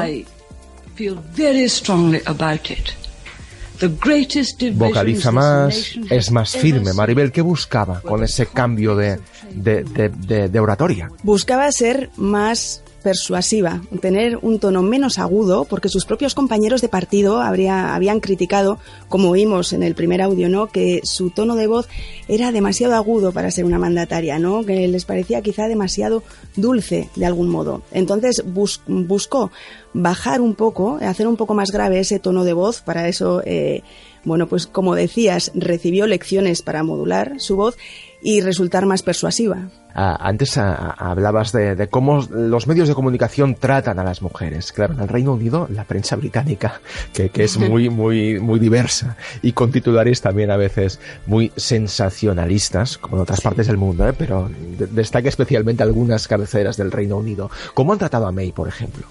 [4.75, 6.93] Vocaliza más, es más firme.
[6.93, 9.19] Maribel, ¿qué buscaba con ese cambio de,
[9.51, 11.11] de, de, de oratoria?
[11.25, 17.41] Buscaba ser más persuasiva, tener un tono menos agudo, porque sus propios compañeros de partido
[17.41, 20.69] habría, habían criticado, como oímos en el primer audio, ¿no?
[20.69, 21.89] que su tono de voz
[22.29, 24.65] era demasiado agudo para ser una mandataria, ¿no?
[24.65, 26.23] que les parecía quizá demasiado
[26.57, 27.83] dulce de algún modo.
[27.93, 29.51] Entonces buscó
[29.93, 33.83] bajar un poco, hacer un poco más grave ese tono de voz, para eso, eh,
[34.25, 37.77] bueno, pues como decías, recibió lecciones para modular su voz
[38.23, 39.69] y resultar más persuasiva.
[39.95, 44.73] Ah, antes ah, hablabas de, cómo los medios de comunicación tratan a las mujeres.
[44.73, 46.81] Claro, en el Reino Unido, la prensa británica,
[47.13, 53.17] que, es muy, muy, muy diversa y con titulares también a veces muy sensacionalistas, como
[53.17, 54.15] en otras partes del mundo, ¿eh?
[54.17, 54.49] pero
[54.91, 57.51] destaca especialmente algunas cabeceras del Reino Unido.
[57.75, 59.07] ¿Cómo han tratado a May, por ejemplo?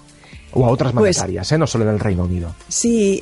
[0.54, 1.58] O a otras pues mandatarias, ¿eh?
[1.58, 2.54] no solo en el Reino Unido.
[2.68, 3.20] Sí,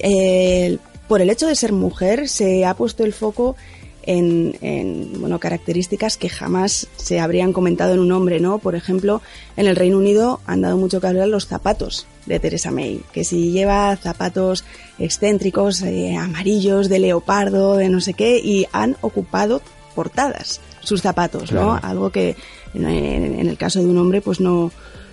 [1.10, 3.56] por el hecho de ser mujer se ha puesto el foco
[4.04, 8.58] en, bueno, características que jamás se habrían comentado en un hombre, ¿no?
[8.58, 9.20] Por ejemplo,
[9.56, 13.24] en el Reino Unido han dado mucho que hablar los zapatos de Theresa May, que
[13.24, 14.62] si lleva zapatos
[15.00, 19.62] excéntricos, eh, amarillos, de leopardo, de no sé qué, y han ocupado
[19.96, 21.76] portadas sus zapatos, ¿no?
[21.82, 22.36] Algo que
[22.72, 24.70] en, en, el caso de un hombre, pues no,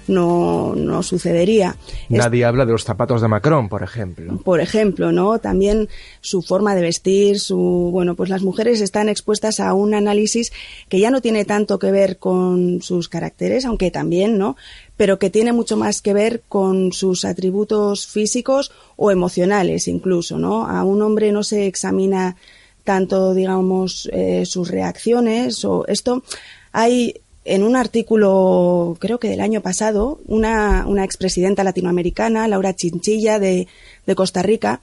[0.07, 1.75] no, no sucedería.
[2.09, 4.37] Nadie habla de los zapatos de Macron, por ejemplo.
[4.43, 5.39] Por ejemplo, ¿no?
[5.39, 5.89] También
[6.21, 10.51] su forma de vestir, su, bueno, pues las mujeres están expuestas a un análisis
[10.89, 14.55] que ya no tiene tanto que ver con sus caracteres, aunque también, ¿no?
[14.97, 20.67] pero que tiene mucho más que ver con sus atributos físicos o emocionales incluso, ¿no?
[20.67, 22.35] A un hombre no se examina
[22.83, 26.23] tanto, digamos, eh, sus reacciones o esto.
[26.71, 33.39] Hay en un artículo, creo que del año pasado, una, una expresidenta latinoamericana, Laura Chinchilla,
[33.39, 33.67] de,
[34.05, 34.81] de Costa Rica,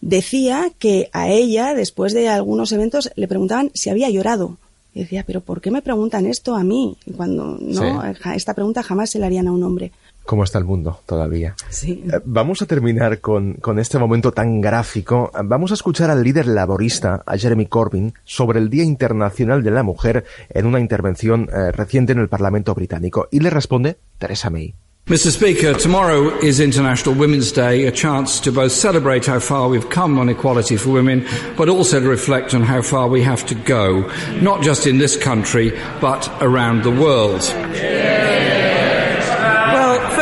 [0.00, 4.58] decía que a ella, después de algunos eventos, le preguntaban si había llorado.
[4.94, 6.96] Y decía, pero ¿por qué me preguntan esto a mí?
[7.16, 8.02] Cuando no,
[8.34, 9.90] esta pregunta jamás se la harían a un hombre.
[10.24, 11.54] ¿Cómo está el mundo todavía?
[11.68, 12.04] Sí.
[12.10, 15.30] Eh, vamos a terminar con, con, este momento tan gráfico.
[15.44, 19.82] Vamos a escuchar al líder laborista, a Jeremy Corbyn, sobre el Día Internacional de la
[19.82, 23.28] Mujer en una intervención eh, reciente en el Parlamento británico.
[23.30, 24.74] Y le responde Theresa May.
[25.06, 25.30] Mr.
[25.32, 30.18] Speaker, tomorrow is International Women's Day, a chance to both celebrate how far we've come
[30.18, 31.26] on equality for women,
[31.58, 34.10] but also to reflect on how far we have to go,
[34.40, 37.42] not just in this country, but around the world.
[37.42, 38.73] Well,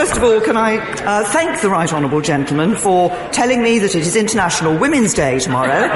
[0.02, 3.94] first of all, can I uh, thank the Right Honourable Gentleman for telling me that
[3.94, 5.70] it is International Women's Day tomorrow.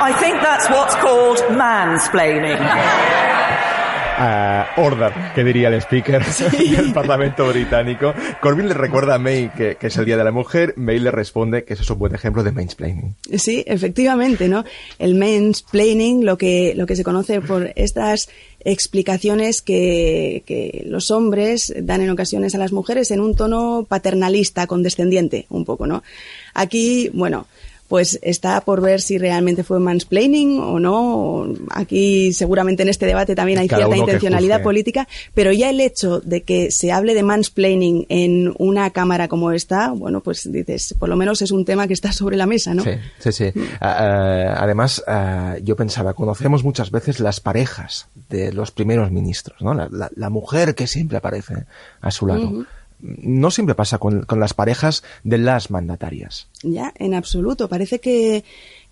[0.00, 3.23] I think that's what's called mansplaining.
[4.18, 6.22] Uh, order, que diría el speaker
[6.76, 8.14] del Parlamento británico.
[8.40, 11.10] Corbyn le recuerda a May que, que, es el Día de la Mujer, May le
[11.10, 13.14] responde que eso es un buen ejemplo de mansplaining.
[13.36, 14.64] Sí, efectivamente, ¿no?
[14.98, 18.28] El mansplaining, lo que, lo que se conoce por estas
[18.64, 24.66] explicaciones que, que, los hombres dan en ocasiones a las mujeres en un tono paternalista,
[24.66, 26.02] condescendiente, un poco, ¿no?
[26.54, 27.46] Aquí, bueno,
[27.94, 31.46] pues está por ver si realmente fue mansplaining o no.
[31.70, 36.42] Aquí seguramente en este debate también hay cierta intencionalidad política, pero ya el hecho de
[36.42, 41.14] que se hable de mansplaining en una cámara como esta, bueno, pues dices, por lo
[41.14, 42.82] menos es un tema que está sobre la mesa, ¿no?
[42.82, 43.52] Sí, sí, sí.
[43.54, 43.62] Mm.
[43.80, 49.62] Ah, ah, además, ah, yo pensaba, conocemos muchas veces las parejas de los primeros ministros,
[49.62, 49.72] ¿no?
[49.72, 51.66] La, mujer que siempre aparece
[52.00, 52.66] a su lado
[53.00, 56.48] no siempre pasa con, las parejas de las mandatarias.
[56.62, 57.68] Ya, en absoluto.
[57.68, 58.44] Parece que,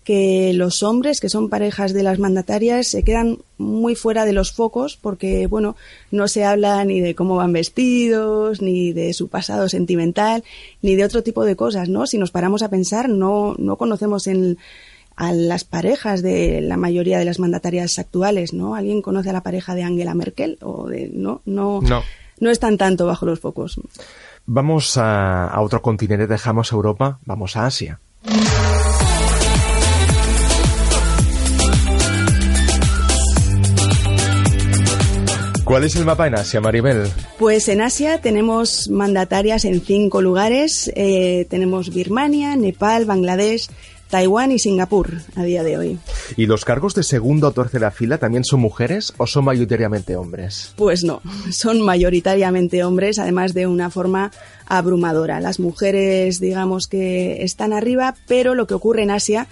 [0.03, 4.51] que los hombres que son parejas de las mandatarias se quedan muy fuera de los
[4.51, 5.75] focos porque, bueno,
[6.11, 10.43] no se habla ni de cómo van vestidos, ni de su pasado sentimental,
[10.81, 12.05] ni de otro tipo de cosas, ¿no?
[12.05, 14.57] Si nos paramos a pensar, no, no conocemos en,
[15.15, 18.75] a las parejas de la mayoría de las mandatarias actuales, ¿no?
[18.75, 20.57] ¿Alguien conoce a la pareja de Angela Merkel?
[20.61, 21.81] O de, no, no.
[21.81, 22.03] no
[22.43, 23.79] no están tanto bajo los focos.
[24.45, 27.99] Vamos a, otro continente, dejamos Europa, vamos a Asia.
[35.63, 37.07] ¿Cuál es el mapa en Asia, Maribel?
[37.39, 40.91] Pues en Asia tenemos mandatarias en cinco lugares.
[40.93, 43.69] Eh, tenemos Birmania, Nepal, Bangladesh,
[44.13, 45.97] Taiwán y Singapur a día de hoy.
[46.37, 50.71] ¿Y los cargos de segunda o tercera fila también son mujeres o son mayoritariamente hombres?
[50.75, 54.29] Pues no, son mayoritariamente hombres, además de una forma
[54.67, 55.39] abrumadora.
[55.39, 59.47] Las mujeres, digamos que están arriba, pero lo que ocurre en Asia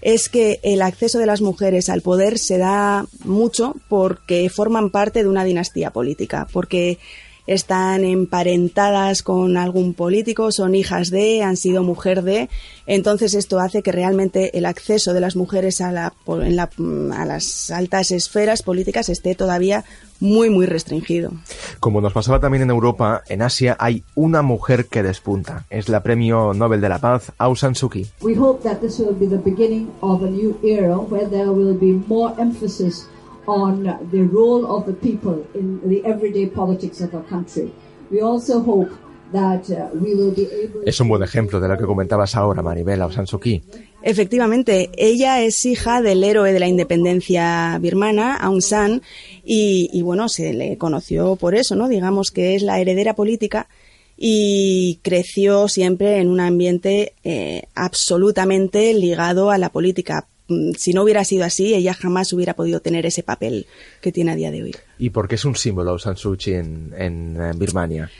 [0.00, 5.22] es que el acceso de las mujeres al poder se da mucho porque forman parte
[5.22, 6.98] de una dinastía política, porque
[7.46, 12.48] están emparentadas con algún político, son hijas de, han sido mujer de.
[12.86, 18.10] Entonces esto hace que realmente el acceso de las mujeres a, la, a las altas
[18.10, 19.84] esferas políticas esté todavía
[20.20, 21.32] muy, muy restringido.
[21.80, 25.66] Como nos pasaba también en Europa, en Asia hay una mujer que despunta.
[25.68, 28.06] Es la premio Nobel de la Paz, Aung San Suu Kyi.
[28.20, 31.76] We hope that this will be the beginning of a new era where there will
[31.76, 33.08] be more emphasis
[33.46, 37.72] on the role of the people in the everyday politics of our country.
[38.10, 38.90] We also hope
[39.32, 43.00] that we will be able Es un buen ejemplo de lo que comentabas ahora, Maribel
[43.00, 43.62] Aung San Suu Kyi.
[44.02, 49.02] Efectivamente, ella es hija del héroe de la independencia birmana, Aung San,
[49.44, 51.88] y, y, bueno, se le conoció por eso, ¿no?
[51.88, 53.68] Digamos que es la heredera política
[54.16, 60.28] y creció siempre en un ambiente eh, absolutamente ligado a la política.
[60.52, 63.66] Mm, si no hubiera sido así, ella jamás hubiera podido tener ese papel
[64.00, 64.76] que tiene a día de hoy.
[64.98, 68.10] ¿Y por qué es un símbolo San Suu Kyi en, Birmania?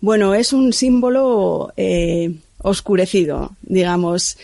[0.00, 4.36] Bueno, es un símbolo eh, oscurecido, digamos.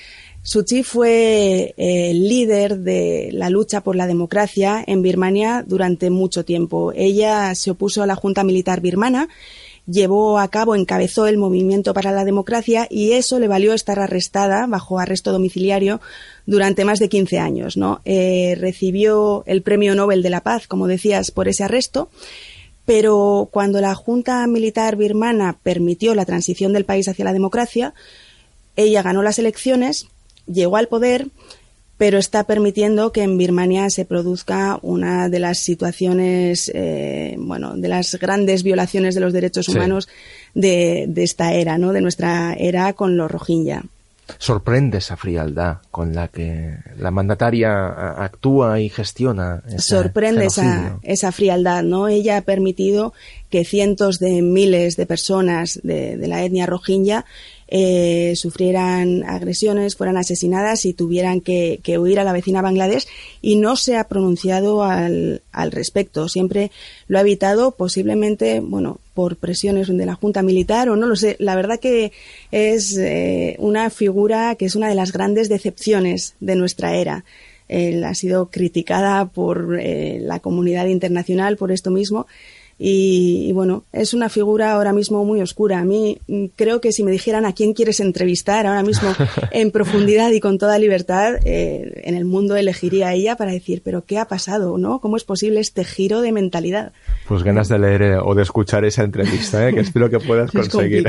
[0.42, 6.10] Suu Kyi fue eh, el líder de la lucha por la democracia en Birmania durante
[6.10, 6.92] mucho tiempo.
[6.94, 9.28] Ella se opuso a la Junta Militar birmana
[9.86, 14.66] llevó a cabo, encabezó el movimiento para la democracia y eso le valió estar arrestada
[14.66, 16.00] bajo arresto domiciliario
[16.46, 17.76] durante más de 15 años.
[17.76, 18.00] ¿no?
[18.04, 22.08] Eh, recibió el Premio Nobel de la Paz, como decías, por ese arresto.
[22.86, 27.94] Pero cuando la Junta Militar birmana permitió la transición del país hacia la democracia,
[28.76, 30.08] ella ganó las elecciones,
[30.46, 31.28] llegó al poder
[31.96, 37.88] pero está permitiendo que en Birmania se produzca una de las situaciones, eh, bueno, de
[37.88, 40.08] las grandes violaciones de los derechos humanos
[40.54, 41.92] de, esta era, ¿no?
[41.92, 43.82] De nuestra era con los Rohingya.
[44.38, 49.62] Sorprende esa frialdad con la que la mandataria actúa y gestiona.
[49.76, 52.08] Sorprende esa, esa, frialdad, ¿no?
[52.08, 53.12] Ella ha permitido
[53.50, 57.26] que cientos de miles de personas de, de la etnia rohingya
[57.68, 63.06] eh, sufrieran agresiones, fueran asesinadas y tuvieran que, huir a la vecina Bangladesh
[63.40, 66.28] y no se ha pronunciado al, al respecto.
[66.28, 66.70] Siempre
[67.08, 71.36] lo ha evitado, posiblemente, bueno, por presiones de la Junta Militar o no lo sé.
[71.38, 72.12] La verdad que
[72.50, 77.24] es eh, una figura que es una de las grandes decepciones de nuestra era.
[77.68, 82.26] Él ha sido criticada por eh, la comunidad internacional por esto mismo
[82.78, 85.78] y, bueno, es una figura ahora mismo muy oscura.
[85.78, 89.12] A mí mm, creo que si me dijeran a quién quieres entrevistar ahora mismo
[89.52, 93.82] en profundidad y con toda libertad, eh, en el mundo elegiría a ella para decir,
[93.84, 94.76] pero ¿qué ha pasado?
[94.78, 94.98] ¿no?
[94.98, 96.92] ¿Cómo es posible este giro de mentalidad?
[97.28, 99.72] Pues ganas de leer eh, o de escuchar esa entrevista, ¿eh?
[99.72, 101.06] que espero que puedas conseguir.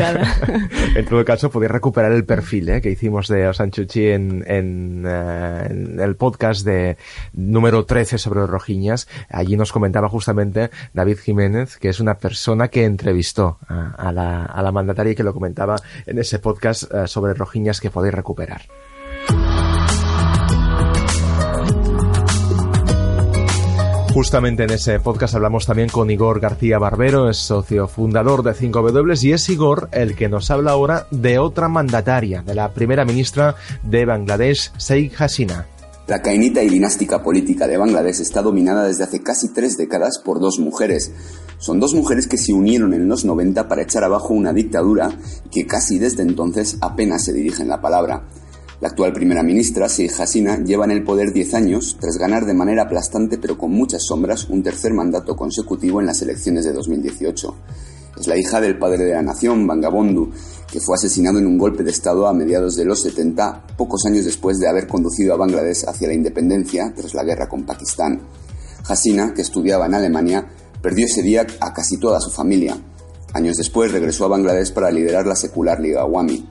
[0.95, 6.15] en todo caso, podéis recuperar el perfil que hicimos de Osanchuchi en, en, en, el
[6.15, 6.97] podcast de
[7.33, 9.07] número 13 sobre los rojiñas.
[9.29, 15.13] Allí nos comentaba justamente David Jiménez que es una persona que entrevistó a, la, mandataria
[15.13, 18.61] y que lo comentaba en ese podcast eh, sobre rojiñas que podéis recuperar.
[24.15, 29.21] Justamente en ese podcast hablamos también con Igor García Barbero, es socio fundador de 5W
[29.21, 33.55] y es Igor el que nos habla ahora de otra mandataria, de la primera ministra
[33.83, 35.65] de Bangladesh, Sheikh Hasina.
[36.07, 40.39] La cainita y dinástica política de Bangladesh está dominada desde hace casi tres décadas por
[40.39, 41.11] dos mujeres.
[41.57, 45.09] Son dos mujeres que se unieron en los 90 para echar abajo una dictadura
[45.51, 48.23] que casi desde entonces apenas se dirigen la palabra.
[48.81, 52.53] La actual primera ministra, Sheikh Hasina, lleva en el poder 10 años tras ganar de
[52.53, 57.55] manera aplastante pero con muchas sombras un tercer mandato consecutivo en las elecciones de 2018.
[58.19, 60.31] Es la hija del padre de la nación, Bangabondu,
[60.71, 64.25] que fue asesinado en un golpe de Estado a mediados de los 70, pocos años
[64.25, 68.21] después de haber conducido a Bangladesh hacia la independencia tras la guerra con Pakistán.
[68.87, 70.47] Hasina, que estudiaba en Alemania,
[70.81, 72.77] perdió ese día a casi toda su familia.
[73.33, 76.47] Años después regresó a Bangladesh para liderar la secular Liga Awami.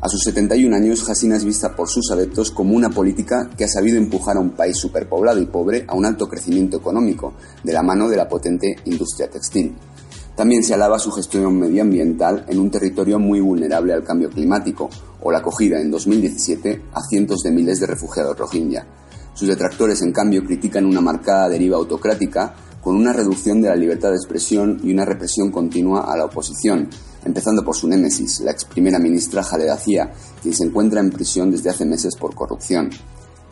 [0.00, 3.68] A sus 71 años, Hasina es vista por sus adeptos como una política que ha
[3.68, 7.82] sabido empujar a un país superpoblado y pobre a un alto crecimiento económico, de la
[7.82, 9.74] mano de la potente industria textil.
[10.38, 14.88] También se alaba su gestión medioambiental en un territorio muy vulnerable al cambio climático,
[15.20, 18.86] o la acogida en 2017 a cientos de miles de refugiados rohingya.
[19.34, 24.10] Sus detractores, en cambio, critican una marcada deriva autocrática con una reducción de la libertad
[24.10, 26.88] de expresión y una represión continua a la oposición,
[27.24, 31.50] empezando por su némesis, la ex primera ministra Jaleda Zia, quien se encuentra en prisión
[31.50, 32.90] desde hace meses por corrupción.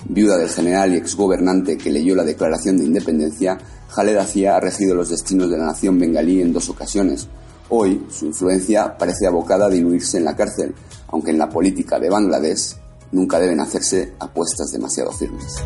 [0.09, 3.59] Viuda del general y exgobernante que leyó la Declaración de Independencia,
[3.95, 7.29] Khaled Azia ha regido los destinos de la nación bengalí en dos ocasiones.
[7.69, 10.75] Hoy, su influencia parece abocada a diluirse en la cárcel,
[11.09, 12.77] aunque en la política de Bangladesh
[13.11, 15.57] nunca deben hacerse apuestas demasiado firmes.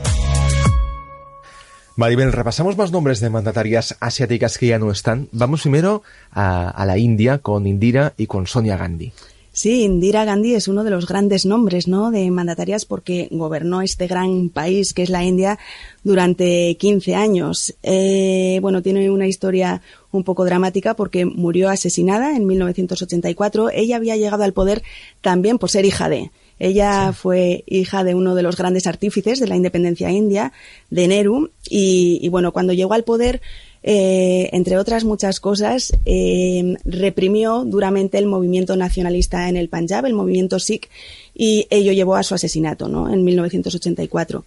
[1.97, 5.29] Maribel, repasamos más nombres de mandatarias asiáticas que ya no están.
[5.33, 9.13] Vamos primero a la India con Indira y con Sonia Gandhi.
[9.53, 12.13] Sí, Indira Gandhi es uno de los grandes nombres, ¿no?
[12.13, 15.59] De mandatarias porque gobernó este gran país que es la India
[16.05, 17.75] durante 15 años.
[17.83, 19.83] Eh, bueno, tiene una historia
[20.13, 23.71] un poco dramática porque murió asesinada en 1984.
[23.71, 24.85] Ella había llegado al poder
[25.21, 26.31] también por ser hija de.
[26.61, 30.53] Ella fue hija de uno de los grandes artífices de la independencia india,
[30.91, 33.41] de Nehru, y bueno, cuando llegó al poder
[33.83, 40.15] eh, entre otras muchas cosas, eh, reprimió duramente el movimiento nacionalista en el Punjab, el
[40.15, 40.89] movimiento Sikh,
[41.35, 43.13] y ello llevó a su asesinato ¿no?
[43.13, 44.45] en 1984.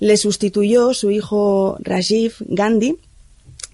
[0.00, 2.96] Le sustituyó su hijo Rajiv Gandhi,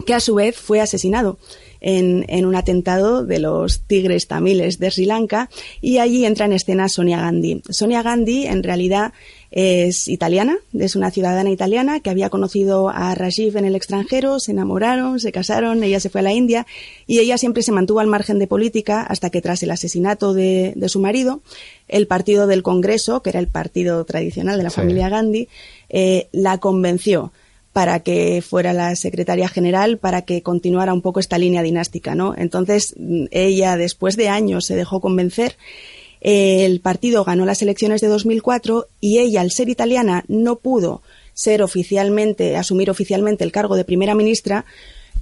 [0.06, 1.38] que a su vez fue asesinado
[1.82, 6.52] en, en, un atentado de los tigres tamiles de Sri Lanka y allí entra en
[6.52, 7.62] escena Sonia Gandhi.
[7.68, 9.12] Sonia Gandhi en realidad
[9.52, 14.52] es italiana, es una ciudadana italiana que había conocido a Rajiv en el extranjero, se
[14.52, 16.66] enamoraron, se casaron, ella se fue a la India
[17.06, 20.74] y ella siempre se mantuvo al margen de política hasta que tras el asesinato de,
[20.86, 21.42] su marido,
[21.86, 25.48] el partido del Congreso, que era el partido tradicional de la familia Gandhi,
[25.90, 27.32] eh, la convenció
[27.72, 32.34] para que fuera la secretaria general, para que continuara un poco esta línea dinástica, ¿no?
[32.36, 32.94] Entonces,
[33.30, 35.56] ella, después de años, se dejó convencer
[36.22, 41.02] el partido ganó las elecciones de 2004 y ella, al ser italiana, no pudo
[41.34, 44.64] ser oficialmente, asumir oficialmente el cargo de primera ministra,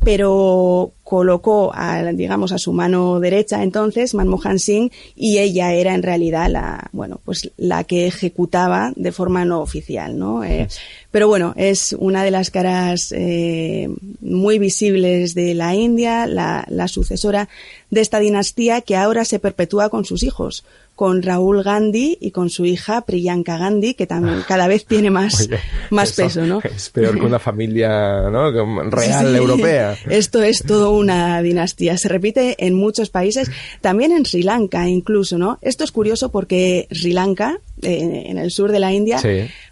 [0.02, 6.02] pero colocó a, digamos, a su mano derecha entonces Manmohan Singh y ella era en
[6.02, 10.44] realidad la, bueno, pues la que ejecutaba de forma no oficial, ¿no?
[10.44, 10.68] Eh,
[11.10, 13.88] pero bueno, es una de las caras eh,
[14.20, 17.48] muy visibles de la India, la, la sucesora
[17.90, 20.64] de esta dinastía que ahora se perpetúa con sus hijos
[21.00, 25.48] con Raúl Gandhi y con su hija Priyanka Gandhi, que también cada vez tiene más,
[25.88, 26.60] más peso, ¿no?
[26.62, 28.50] Es peor que una familia ¿no?
[28.90, 29.96] real europea.
[30.10, 31.96] Esto es todo una dinastía.
[31.96, 35.58] Se repite en muchos países, también en Sri Lanka incluso, ¿no?
[35.62, 39.22] Esto es curioso porque Sri Lanka, eh, en el sur de la India,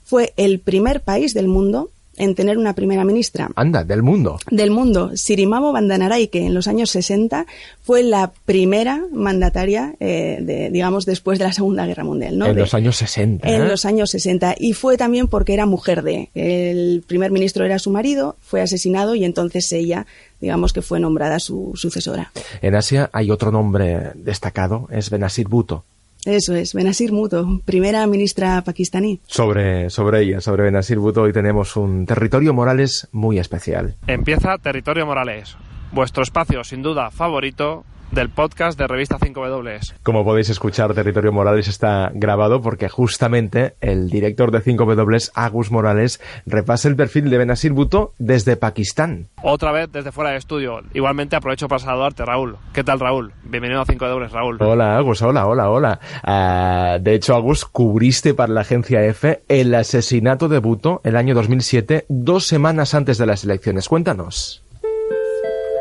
[0.05, 3.51] fue el primer país del mundo en tener una primera ministra.
[3.55, 4.39] Anda, del mundo.
[4.51, 5.13] Del mundo.
[5.15, 7.47] Sirimavo Bandanaray, que en los años 60
[7.83, 12.39] fue la primera mandataria, eh, de, digamos, después de la Segunda Guerra Mundial.
[12.39, 12.47] ¿no?
[12.47, 13.49] En los años 60.
[13.49, 13.69] En ¿eh?
[13.69, 14.57] los años 60.
[14.59, 16.31] Y fue también porque era mujer de.
[16.35, 20.07] El primer ministro era su marido, fue asesinado y entonces ella
[20.41, 22.33] digamos que fue nombrada su sucesora.
[22.63, 25.85] En Asia hay otro nombre destacado, es Benazir Bhutto.
[26.25, 29.21] Eso es, Benazir Bhutto, primera ministra pakistaní.
[29.27, 33.95] Sobre, sobre ella, sobre Benazir Bhutto, hoy tenemos un territorio Morales muy especial.
[34.07, 35.57] Empieza Territorio Morales,
[35.93, 39.95] vuestro espacio sin duda favorito del podcast de Revista 5W.
[40.03, 46.21] Como podéis escuchar, Territorio Morales está grabado porque justamente el director de 5W, Agus Morales,
[46.47, 49.29] repasa el perfil de Benazir Bhutto desde Pakistán.
[49.43, 50.81] Otra vez desde fuera de estudio.
[50.95, 52.57] Igualmente aprovecho para saludarte, Raúl.
[52.73, 53.33] ¿Qué tal, Raúl?
[53.45, 54.59] Bienvenido a 5W, Raúl.
[54.61, 55.23] Hola, Agus.
[55.23, 56.01] Hola, hola, hola.
[56.23, 61.35] Ah, de hecho, Agus, cubriste para la agencia EFE el asesinato de Bhutto el año
[61.35, 63.89] 2007, dos semanas antes de las elecciones.
[63.89, 64.63] Cuéntanos.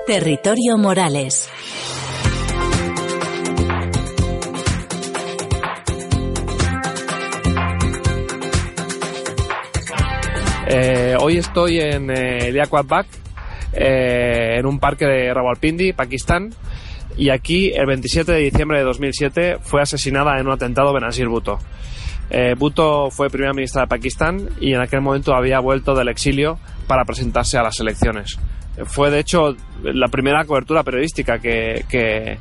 [0.06, 1.50] Territorio Morales.
[10.70, 16.50] Eh, hoy estoy en eh, el eh, en un parque de Rawalpindi, Pakistán,
[17.16, 21.58] y aquí el 27 de diciembre de 2007 fue asesinada en un atentado Benazir Bhutto.
[22.30, 26.60] Eh, Bhutto fue primera ministra de Pakistán y en aquel momento había vuelto del exilio
[26.86, 28.38] para presentarse a las elecciones.
[28.88, 32.38] Fue de hecho la primera cobertura periodística que,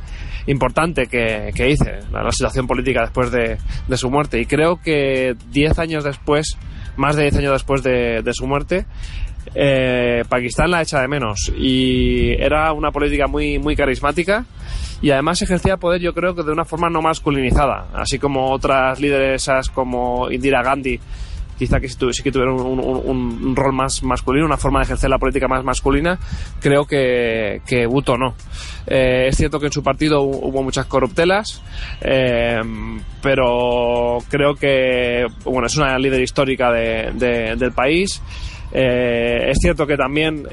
[0.48, 3.56] importante que, hice, la, situación política después de,
[3.86, 4.40] de su muerte.
[4.40, 6.58] Y creo que diez años después
[6.96, 8.86] más de 10 años después de, su muerte,
[9.54, 11.52] eh, Pakistán la echa de menos.
[11.56, 14.44] Y era una política muy muy carismática
[15.02, 18.98] y además ejercía poder yo creo que de una forma no masculinizada así como otras
[18.98, 20.98] lideresas como Indira Gandhi
[21.58, 25.48] quizá que sí, que tuvieron un, rol más masculino, una forma de ejercer la política
[25.48, 26.18] más masculina,
[26.60, 28.34] creo que, que Bhutto no.
[28.86, 31.62] Eh, es cierto que en su partido hubo muchas corruptelas,
[32.00, 32.60] eh,
[33.22, 38.22] pero creo que bueno, es una líder histórica del país.
[38.72, 40.46] Eh, es cierto que también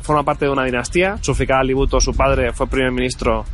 [0.00, 1.18] forma parte de una dinastía.
[1.22, 3.44] Zulfikar Libuto, su padre, fue primer ministro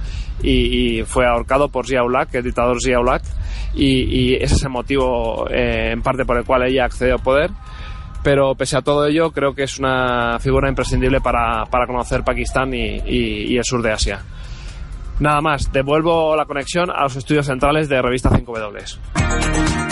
[0.42, 2.01] y, fue ahorcado por Zia
[2.32, 2.99] el dictador Zia
[3.74, 7.51] y, ese es el motivo eh, en parte por el cual ella accedió al poder.
[8.22, 12.74] Pero pese a todo ello, creo que es una figura imprescindible para, para conocer Pakistán
[12.74, 14.20] y, y el sur de Asia.
[15.20, 19.88] Nada más, devuelvo la conexión a los estudios centrales de Revista 5W.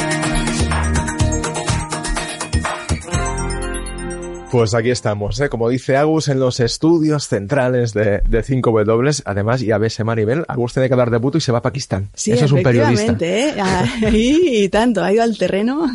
[4.56, 5.50] Pues aquí estamos, ¿eh?
[5.50, 9.22] como dice Agus, en los estudios centrales de, de 5W.
[9.26, 12.08] Además, ya ves, Maribel, Agus tiene que hablar de Buto y se va a Pakistán.
[12.14, 13.14] Sí, Eso es un periodista.
[13.20, 13.54] ¿eh?
[13.60, 15.86] Ahí y tanto, ha ido al terreno.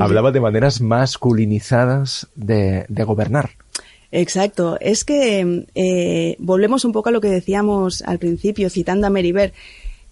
[0.00, 3.50] Hablaba de maneras masculinizadas de, de gobernar.
[4.12, 4.78] Exacto.
[4.80, 9.52] Es que eh, volvemos un poco a lo que decíamos al principio, citando a Meribel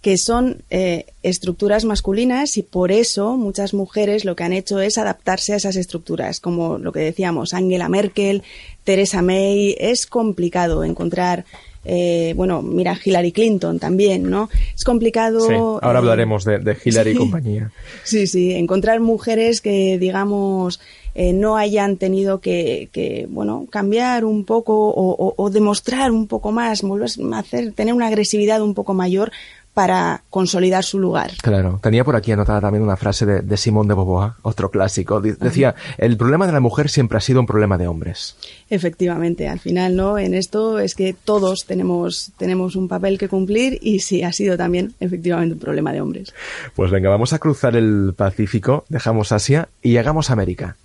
[0.05, 4.99] que son eh, estructuras masculinas y por eso muchas mujeres lo que han hecho es
[4.99, 8.43] adaptarse a esas estructuras, como lo que decíamos, Angela Merkel,
[8.85, 11.47] Theresa May, es complicado encontrar
[11.87, 14.51] eh, bueno, mira, Hillary Clinton también, ¿no?
[14.75, 15.41] Es complicado.
[15.41, 17.71] Sí, ahora eh, hablaremos de, Hillary y compañía.
[18.05, 20.81] Sí, sí, encontrar mujeres que, digamos,
[21.15, 27.11] no hayan tenido que, bueno, cambiar un poco o, o, demostrar un poco más, volver
[27.33, 29.31] a hacer, tener una agresividad un poco mayor
[29.75, 31.33] para consolidar su lugar.
[31.43, 35.21] Claro, tenía por aquí anotada también una frase de, de Simón de Beauvoir, otro clásico.
[35.21, 38.37] Decía, el problema de la mujer siempre ha sido un problema de hombres.
[38.71, 40.17] Efectivamente, al final, ¿no?
[40.17, 44.57] En esto es que todos tenemos, tenemos un papel que cumplir y sí, ha sido
[44.57, 46.33] también efectivamente un problema de hombres.
[46.75, 50.77] Pues venga, vamos a cruzar el Pacífico, dejamos Asia y llegamos a América.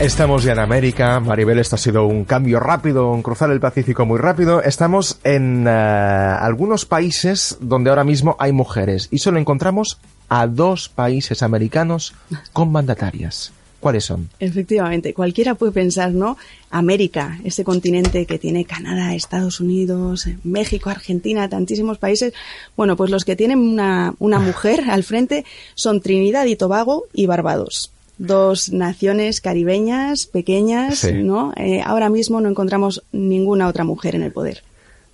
[0.00, 4.06] Estamos ya en América, Maribel, esto ha sido un cambio rápido, un cruzar el Pacífico
[4.06, 4.62] muy rápido.
[4.62, 9.98] Estamos en eh, algunos países donde ahora mismo hay mujeres y solo encontramos
[10.30, 12.14] a dos países americanos
[12.54, 13.52] con mandatarias.
[13.78, 14.30] ¿Cuáles son?
[14.40, 16.38] Efectivamente, cualquiera puede pensar, ¿no?
[16.70, 22.32] América, ese continente que tiene Canadá, Estados Unidos, México, Argentina, tantísimos países.
[22.74, 25.44] Bueno, pues los que tienen una, una mujer al frente
[25.74, 31.54] son Trinidad y Tobago y Barbados dos naciones caribeñas pequeñas, ¿no?
[31.56, 34.62] Eh, ahora mismo no encontramos ninguna otra mujer en el poder.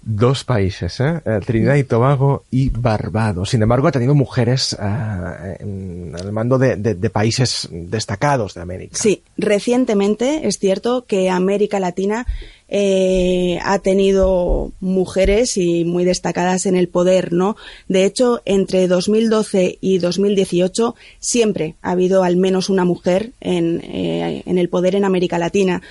[0.02, 1.20] Dos países, ¿eh?
[1.24, 1.40] ¿eh?
[1.44, 3.50] Trinidad y Tobago y Barbados.
[3.50, 8.96] Sin embargo, ha tenido mujeres en el mando de, de, de, países destacados de América.
[8.96, 12.26] Sí, recientemente es cierto que América Latina
[12.68, 17.56] eh, ha tenido mujeres y muy destacadas en el poder, ¿no?
[17.88, 24.42] De hecho, entre 2012 y 2018 siempre ha habido al menos una mujer en, eh,
[24.46, 25.82] en el poder en América Latina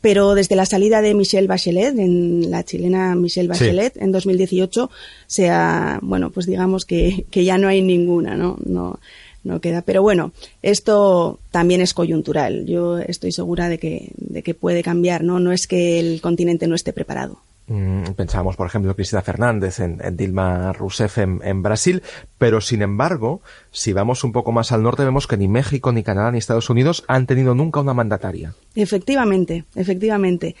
[0.00, 4.00] pero desde la salida de Michelle Bachelet, en la chilena Michelle Bachelet, sí.
[4.00, 4.90] en 2018,
[5.26, 8.56] se ha, bueno, pues digamos que, que ya no hay ninguna, ¿no?
[8.64, 9.00] No,
[9.44, 9.82] no queda.
[9.82, 10.32] Pero bueno,
[10.62, 12.66] esto también es coyuntural.
[12.66, 15.40] Yo estoy segura de que, de que puede cambiar, ¿no?
[15.40, 17.38] No es que el continente no esté preparado.
[17.68, 22.02] Mm, pensábamos, por ejemplo, Cristina Fernández en, en Dilma Rousseff en, en, Brasil,
[22.38, 26.02] pero sin embargo, si vamos un poco más al norte, vemos que ni México, ni
[26.02, 28.54] Canadá, ni Estados Unidos han tenido nunca una mandataria.
[28.74, 30.56] Efectivamente, efectivamente.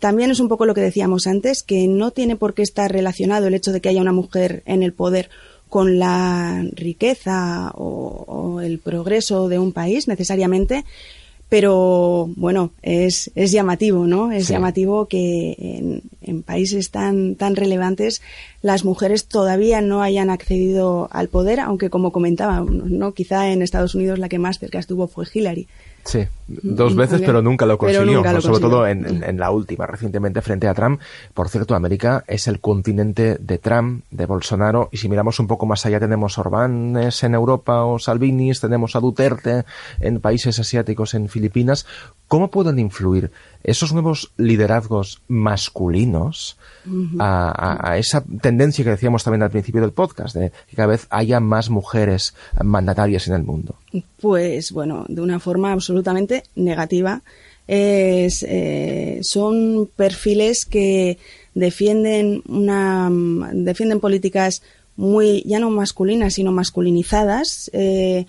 [0.00, 3.46] También es un poco lo que decíamos antes, que no tiene por qué estar relacionado
[3.46, 5.30] el hecho de que haya una mujer en el poder
[5.68, 10.84] con la riqueza o, o el progreso de un país necesariamente,
[11.48, 14.32] pero bueno, es, es llamativo, ¿no?
[14.32, 14.52] Es sí.
[14.52, 18.20] llamativo que en, en, países tan, tan relevantes
[18.62, 23.12] las mujeres todavía no hayan accedido al poder, aunque como comentaba, ¿no?
[23.12, 25.68] Quizá en Estados Unidos la que más cerca estuvo fue Hillary.
[26.04, 28.70] Sí, dos veces, pero nunca lo consiguió, nunca lo sobre consiguió.
[28.70, 31.00] todo en, en, en, la última, recientemente frente a Trump.
[31.34, 35.66] Por cierto, América es el continente de Trump, de Bolsonaro, y si miramos un poco
[35.66, 39.64] más allá tenemos Orbánes en Europa o Salvinis, tenemos a Duterte
[40.00, 41.84] en países asiáticos, en Filipinas.
[42.28, 43.30] ¿Cómo pueden influir
[43.64, 46.56] esos nuevos liderazgos masculinos
[46.86, 47.16] uh -huh.
[47.18, 50.88] a, a, a, esa tendencia que decíamos también al principio del podcast, de que cada
[50.88, 53.76] vez haya más mujeres mandatarias en el mundo?
[54.20, 57.22] Pues bueno, de una forma absolutamente negativa.
[57.66, 61.18] Es, eh, son perfiles que
[61.54, 63.10] defienden una
[63.52, 64.62] defienden políticas
[64.96, 68.24] muy ya no masculinas sino masculinizadas eh,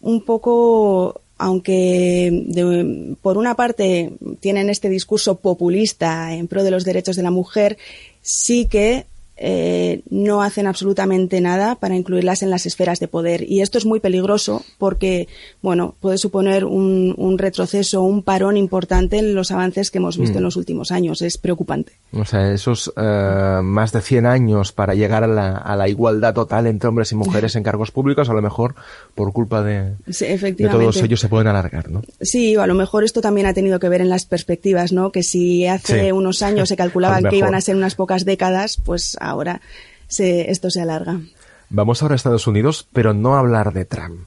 [0.00, 6.84] un poco aunque de, por una parte tienen este discurso populista en pro de los
[6.84, 7.76] derechos de la mujer,
[8.22, 9.06] sí que
[9.38, 13.48] eh, no hacen absolutamente nada para incluirlas en las esferas de poder.
[13.48, 15.28] Y esto es muy peligroso porque,
[15.62, 20.34] bueno, puede suponer un, un retroceso, un parón importante en los avances que hemos visto
[20.34, 20.38] mm.
[20.38, 21.22] en los últimos años.
[21.22, 21.92] Es preocupante.
[22.12, 26.34] O sea, esos uh, más de 100 años para llegar a la, a la, igualdad
[26.34, 28.74] total entre hombres y mujeres en cargos públicos, a lo mejor
[29.14, 32.02] por culpa de, sí, de todos ellos se pueden alargar, ¿no?
[32.20, 35.12] Sí, a lo mejor esto también ha tenido que ver en las perspectivas, ¿no?
[35.12, 36.12] Que si hace sí.
[36.12, 39.60] unos años se calculaban que iban a ser unas pocas décadas, pues ahora
[40.08, 41.20] se, esto se alarga.
[41.68, 44.26] Vamos ahora a Estados Unidos, pero no a hablar de Trump.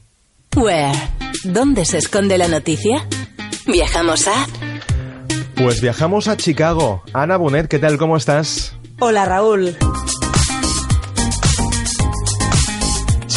[0.56, 0.92] Where?
[1.44, 3.08] ¿Dónde se esconde la noticia?
[3.66, 4.48] Viajamos a...
[5.56, 7.04] Pues viajamos a Chicago.
[7.14, 7.98] Ana Bonet, ¿qué tal?
[7.98, 8.76] ¿Cómo estás?
[9.00, 9.76] Hola, Raúl.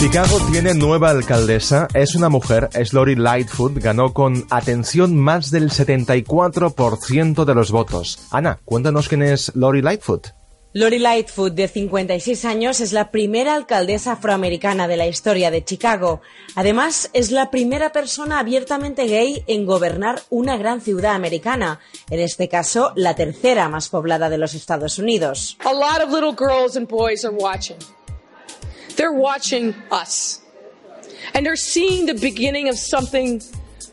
[0.03, 5.71] Chicago tiene nueva alcaldesa, es una mujer, es Lori Lightfoot, ganó con atención más del
[5.71, 8.19] 74% de los votos.
[8.33, 10.35] Ana, cuéntanos quién es Lori Lightfoot.
[10.75, 16.23] Lori Lightfoot, de 56 años, es la primera alcaldesa afroamericana de la historia de Chicago.
[16.55, 22.49] Además, es la primera persona abiertamente gay en gobernar una gran ciudad americana, en este
[22.49, 25.59] caso, la tercera más poblada de los Estados Unidos.
[25.63, 27.77] A lot of little girls and boys are watching.
[28.97, 30.41] They're watching us.
[31.35, 33.43] And they're seeing the beginning of something,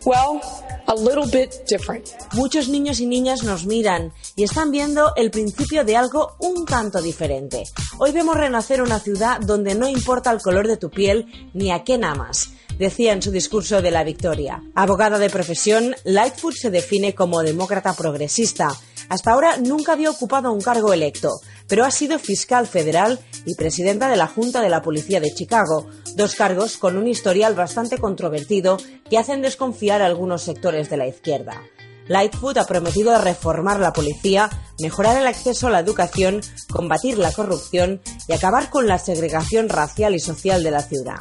[0.06, 0.42] well,
[0.90, 2.08] a little bit different.
[2.34, 7.00] Muchos niños y niñas nos miran y están viendo el principio de algo un tanto
[7.00, 7.64] diferente.
[8.00, 11.84] Hoy vemos renacer una ciudad donde no importa el color de tu piel ni a
[11.84, 14.64] quién amas decía en su discurso de la victoria.
[14.74, 18.70] Abogada de profesión, Lightfoot se define como demócrata progresista.
[19.10, 24.10] Hasta ahora nunca había ocupado un cargo electo, pero ha sido fiscal federal y presidenta
[24.10, 28.78] de la Junta de la Policía de Chicago, dos cargos con un historial bastante controvertido
[29.10, 31.62] que hacen desconfiar a algunos sectores de la izquierda.
[32.10, 38.02] Lightfoot ha prometido reformar la policía, mejorar el acceso a la educación, combatir la corrupción
[38.28, 41.18] y acabar con la segregación racial y social de la ciudad.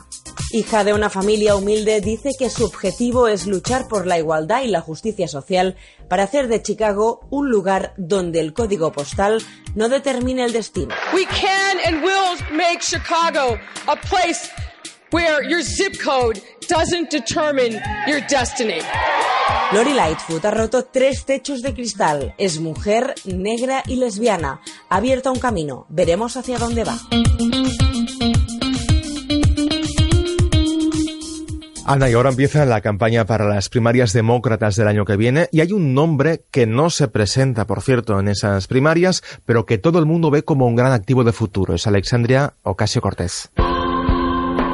[0.50, 4.68] Hija de una familia humilde, dice que su objetivo es luchar por la igualdad y
[4.68, 5.76] la justicia social
[6.08, 9.42] para hacer de Chicago un lugar donde el código postal
[9.74, 10.94] no determine el destino.
[11.14, 14.50] We can and will make Chicago a place
[15.12, 18.80] where your zip code doesn't determine your destiny.
[19.72, 22.34] Lori Lightfoot ha roto tres techos de cristal.
[22.38, 24.60] Es mujer, negra y lesbiana.
[24.88, 25.86] Ha abierto un camino.
[25.88, 26.98] Veremos hacia dónde va.
[31.88, 35.62] Ana, y ahora empieza la campaña para las primarias demócratas del año que viene y
[35.62, 39.98] hay un nombre que no se presenta, por cierto, en esas primarias, pero que todo
[39.98, 41.74] el mundo ve como un gran activo de futuro.
[41.74, 43.48] Es Alexandria Ocasio-Cortez.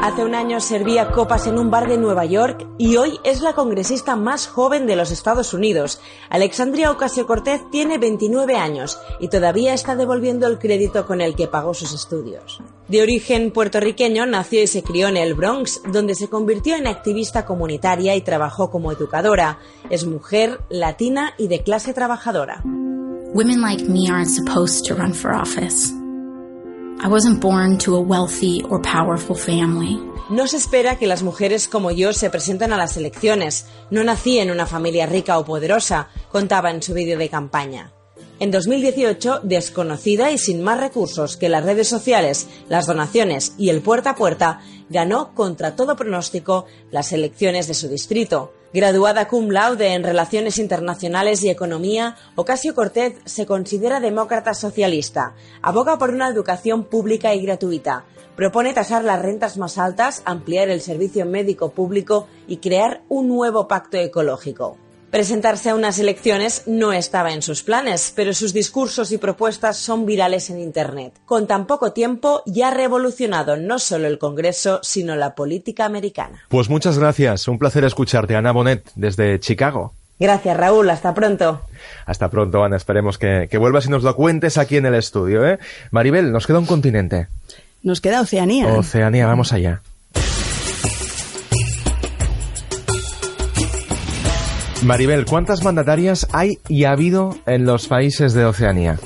[0.05, 3.55] Hace un año servía copas en un bar de Nueva York y hoy es la
[3.55, 5.99] congresista más joven de los Estados Unidos.
[6.29, 11.73] Alexandria Ocasio-Cortez tiene 29 años y todavía está devolviendo el crédito con el que pagó
[11.73, 12.61] sus estudios.
[12.87, 17.47] De origen puertorriqueño, nació y se crió en el Bronx, donde se convirtió en activista
[17.47, 19.59] comunitaria y trabajó como educadora.
[19.89, 22.63] Es mujer, latina y de clase trabajadora.
[27.05, 30.01] I wasn't born to a wealthy or powerful family.
[30.31, 33.67] No se espera que las mujeres como yo se presenten a las elecciones.
[33.91, 37.93] No nací en una familia rica o poderosa, contaba en su vídeo de campaña.
[38.41, 43.83] En 2018, desconocida y sin más recursos que las redes sociales, las donaciones y el
[43.83, 48.55] puerta a puerta, ganó contra todo pronóstico las elecciones de su distrito.
[48.75, 55.37] Graduada cum laude en Relaciones Internacionales y Economía, Ocasio Cortez se considera demócrata socialista.
[55.63, 58.05] Aboga por una educación pública y gratuita.
[58.35, 63.69] Propone tasar las rentas más altas, ampliar el servicio médico público y crear un nuevo
[63.69, 64.77] pacto ecológico.
[65.15, 70.07] Presentarse a unas elecciones no estaba en sus planes, pero sus discursos y propuestas son
[70.07, 71.13] virales en Internet.
[71.25, 76.43] Con tan poco tiempo ya ha revolucionado no solo el Congreso, sino la política americana.
[76.49, 79.93] Pues muchas gracias, un placer escucharte, Ana Bonet, desde Chicago.
[80.19, 80.91] Gracias, Raúl.
[80.91, 81.63] Hasta pronto.
[82.07, 82.75] Hasta pronto, Ana.
[82.75, 85.47] Esperemos que, vuelvas y nos lo cuentes aquí en el estudio.
[85.47, 85.61] ¿eh?
[85.93, 87.29] Maribel, nos queda un continente.
[87.85, 88.67] Nos queda Oceanía.
[88.67, 89.81] Oceanía, vamos allá.
[94.85, 98.99] Maribel, ¿cuántas mandatarias hay y ha habido en los países de Oceanía?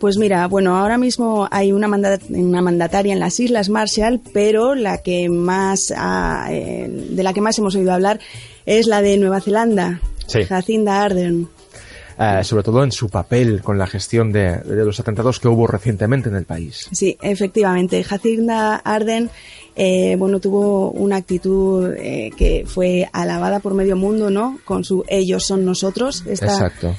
[0.00, 4.98] Pues mira, bueno, ahora mismo hay una, una mandataria en las Islas Marshall, pero la
[4.98, 5.92] que más
[6.50, 8.18] eh, de la que más hemos oído hablar
[8.66, 10.00] es la de Nueva Zelanda,
[10.48, 11.48] Jacinda Ardern.
[12.18, 15.66] Eh, sobre todo en su papel con la gestión de, de, los atentados que hubo
[15.66, 16.88] recientemente en el país.
[16.92, 18.02] Sí, efectivamente.
[18.02, 19.30] Jacinda Ardern
[19.82, 24.58] eh, bueno, tuvo una actitud eh, que fue alabada por medio mundo, ¿no?
[24.66, 26.22] Con su ellos son nosotros,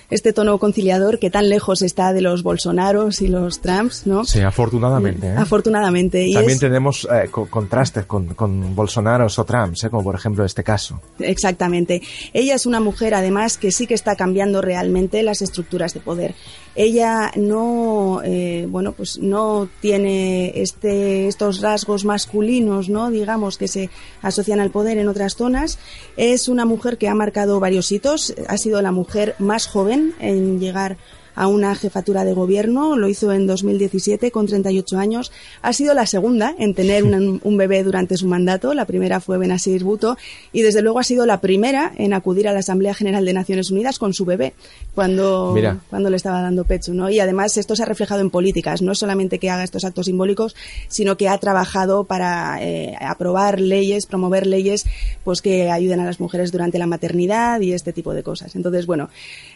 [0.10, 4.26] este tono conciliador que tan lejos está de los Bolsonaros y los Trumps, ¿no?
[4.26, 5.28] Sí, afortunadamente.
[5.28, 5.36] ¿eh?
[5.38, 6.32] Afortunadamente.
[6.34, 7.08] También tenemos
[7.52, 11.00] contrastes con, con Bolsonaros o Trumps, como por ejemplo este caso.
[11.20, 12.02] Exactamente.
[12.34, 16.34] Ella es una mujer, además, que sí que está cambiando realmente las estructuras de poder.
[16.76, 18.22] Ella no,
[18.70, 23.10] bueno, pues no tiene este, estos rasgos masculinos ¿no?
[23.10, 23.90] digamos, que se
[24.22, 25.80] asocian al poder en otras zonas.
[26.18, 28.34] Es una mujer que ha marcado varios hitos.
[28.48, 30.98] Ha sido la mujer más joven en llegar
[31.36, 35.32] a una jefatura de gobierno, lo hizo en 2017 con 38 años.
[35.62, 39.84] Ha sido la segunda en tener un, bebé durante su mandato, la primera fue Benazir
[39.84, 40.18] Bhutto
[40.52, 43.72] y desde luego ha sido la primera en acudir a la Asamblea General de Naciones
[43.72, 44.54] Unidas con su bebé
[44.96, 45.56] cuando,
[45.90, 47.10] cuando le estaba dando pecho, ¿no?
[47.10, 50.56] Y además esto se ha reflejado en políticas, no solamente que haga estos actos simbólicos,
[50.88, 54.86] sino que ha trabajado para eh, aprobar leyes, promover leyes
[55.24, 58.56] pues que ayuden a las mujeres durante la maternidad y este tipo de cosas.
[58.56, 59.10] Entonces, bueno,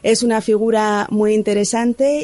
[0.04, 1.65] es una figura muy interesante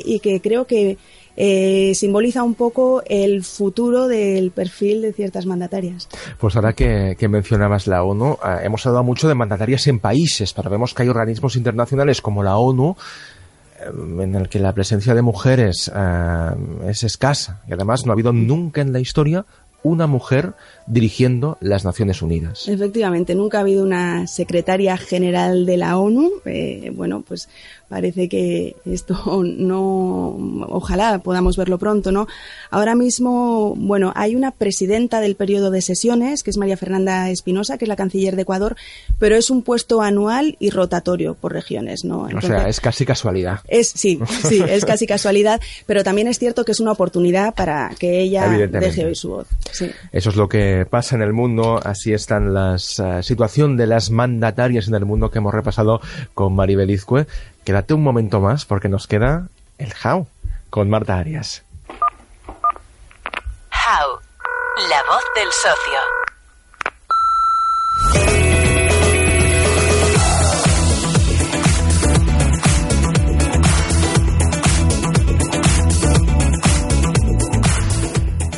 [0.06, 0.98] y que creo que
[1.38, 6.10] eh, simboliza un poco el futuro del perfil de ciertas mandatarias.
[6.38, 10.70] Pues ahora que, mencionabas la ONU, eh, hemos hablado mucho de mandatarias en países, pero
[10.70, 12.98] vemos que hay organismos internacionales como la ONU
[13.80, 15.92] eh, en el que la presencia de mujeres
[16.88, 19.46] es escasa y además no ha habido nunca en la historia
[19.84, 20.54] una mujer
[20.86, 22.68] dirigiendo las Naciones Unidas.
[22.68, 26.30] Efectivamente, nunca ha habido una secretaria general de la ONU.
[26.94, 27.50] bueno, pues
[27.92, 30.38] parece que esto no,
[30.70, 32.26] ojalá podamos verlo pronto, ¿no?
[32.70, 37.78] Ahora mismo, bueno, hay una presidenta del periodo de sesiones, que es María Fernanda Espinosa,
[37.78, 38.78] que es la canciller de Ecuador,
[39.20, 42.30] pero es un puesto anual y rotatorio por regiones, ¿no?
[42.34, 43.60] o sea, es casi casualidad.
[43.68, 47.92] Es, sí, sí, es casi casualidad, pero también es cierto que es una oportunidad para
[48.00, 49.48] que ella deje oír su voz.
[50.14, 54.12] Eso es lo que pasa en el mundo, así están las uh, situación de las
[54.12, 56.00] mandatarias en el mundo que hemos repasado
[56.34, 57.28] con Maribel Izcue.
[57.64, 59.48] Quédate un momento más porque nos queda
[59.78, 60.28] el How
[60.70, 61.64] con Marta Arias.
[63.72, 64.20] How,
[64.90, 66.21] la voz del socio.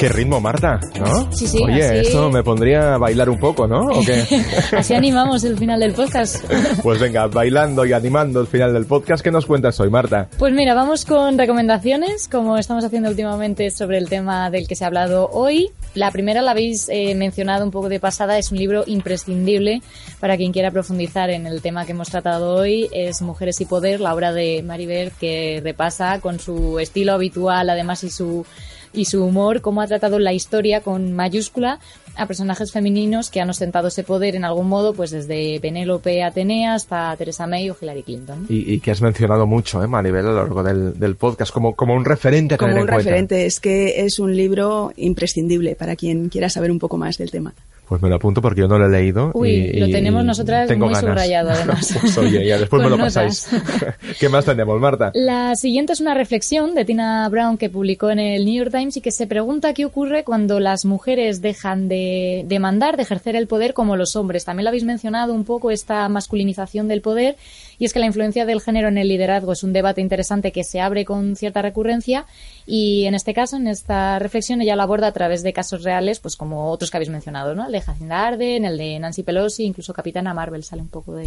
[0.04, 1.32] Qué ritmo, Marta, ¿no?
[1.32, 3.86] Sí, sí, Oye, así- esto me pondría a bailar un poco, ¿no?
[3.86, 4.22] ¿O qué?
[4.78, 6.43] Así animamos el final del podcast.
[6.84, 10.28] Pues venga, bailando y animando el final del podcast, ¿qué nos cuentas hoy, Marta?
[10.38, 14.84] Pues mira, vamos con recomendaciones, como estamos haciendo últimamente sobre el tema del que se
[14.84, 15.72] ha hablado hoy.
[15.93, 19.82] La primera la habéis eh, mencionado un poco de pasada, es un libro imprescindible
[20.20, 22.89] para quien quiera profundizar en el tema que hemos tratado hoy.
[22.91, 28.04] Es Mujeres y Poder, la obra de Maribel, que repasa con su estilo habitual, además,
[28.04, 28.45] y su
[28.94, 31.80] y su humor, cómo ha tratado la historia con mayúscula
[32.16, 36.76] a personajes femeninos que han ostentado ese poder en algún modo, pues desde Penélope Atenea
[36.76, 38.46] hasta Teresa May o Hillary Clinton.
[38.50, 41.76] Y, y que has mencionado mucho, ¿eh, Maribel, a lo largo del, del podcast, como,
[41.76, 43.10] como un referente a Como tener un en cuenta.
[43.10, 47.32] referente, es que es un libro imprescindible para quien quiera saber un poco más del
[47.32, 47.54] tema.
[47.88, 49.32] Pues me lo apunto porque yo no lo he leído.
[49.34, 51.10] Uy, y- lo tenemos nosotras tengo muy ganas.
[51.12, 51.96] subrayado además.
[52.00, 53.14] pues oye, ya después me lo notas.
[53.14, 53.48] pasáis.
[54.20, 55.12] ¿Qué más tenemos, Marta?
[55.14, 58.98] La siguiente es una reflexión de Tina Brown que publicó en el New York Times
[58.98, 63.36] y que se pregunta qué ocurre cuando las mujeres dejan de, de mandar, de ejercer
[63.36, 64.46] el poder como los hombres.
[64.46, 67.36] También lo habéis mencionado un poco esta masculinización del poder
[67.80, 70.64] y es que la influencia del género en el liderazgo es un debate interesante que
[70.64, 72.26] se abre con cierta recurrencia
[72.66, 76.20] y en este caso, en esta reflexión, ella lo aborda a través de casos reales,
[76.22, 77.68] pues como otros que habéis mencionado, ¿no?
[77.74, 81.26] El de Jacinda Arden, el de Nancy Pelosi, incluso Capitana Marvel sale un poco de,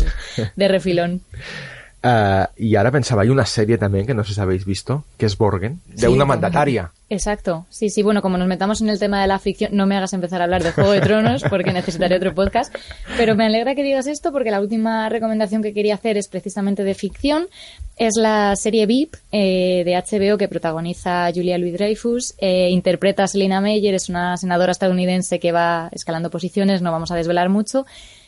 [0.54, 1.22] de refilón.
[2.56, 5.36] Y ahora pensaba, hay una serie también que no sé si habéis visto, que es
[5.36, 6.92] Borgen, de Sí, una mandataria.
[7.08, 9.96] Exacto, sí, sí, bueno, como nos metamos en el tema de la ficción, no me
[9.96, 12.74] hagas empezar a hablar de Juego de Tronos porque necesitaré otro podcast,
[13.16, 16.82] pero me alegra que digas esto porque la última recomendación que quería hacer es precisamente
[16.82, 17.46] de ficción,
[17.96, 23.60] es la serie VIP eh, de HBO que protagoniza Julia Louis-Dreyfus, eh, interpreta a Selina
[23.60, 27.86] Meyer, es una senadora estadounidense que va escalando posiciones, no vamos a desvelar mucho,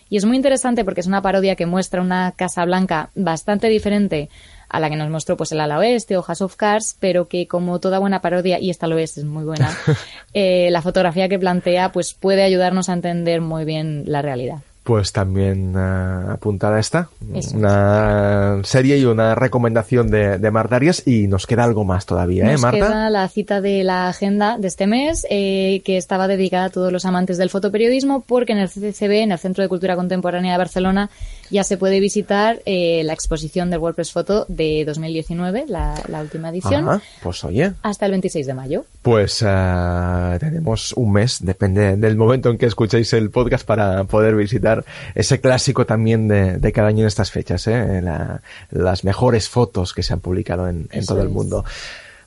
[0.08, 4.28] y es muy interesante porque es una parodia que muestra una Casa Blanca bastante diferente
[4.68, 7.46] a la que nos mostró pues el ala oeste o House of Cards, pero que
[7.46, 9.76] como toda buena parodia, y esta lo es, es muy buena,
[10.34, 14.58] eh, la fotografía que plantea pues puede ayudarnos a entender muy bien la realidad.
[14.88, 17.10] Pues también ah, apuntada está.
[17.34, 17.52] Eso es.
[17.52, 22.48] Una serie y una recomendación de, de Marta Arias y nos queda algo más todavía,
[22.48, 22.78] ¿eh, Nos Marta?
[22.78, 26.90] queda la cita de la agenda de este mes, eh, que estaba dedicada a todos
[26.90, 30.58] los amantes del fotoperiodismo, porque en el CCCB, en el Centro de Cultura Contemporánea de
[30.58, 31.10] Barcelona,
[31.50, 36.50] ya se puede visitar eh, la exposición del WordPress Photo de 2019, la, la última
[36.50, 38.84] edición, Ajá, pues oye, hasta el 26 de mayo.
[39.02, 44.34] pues ah, tenemos un mes, depende del momento en que escuchéis el podcast para poder
[44.36, 44.84] visitar
[45.14, 48.00] ese clásico también de, de cada año en estas fechas, ¿eh?
[48.02, 51.64] La- las mejores fotos que se han publicado en, en todo el mundo.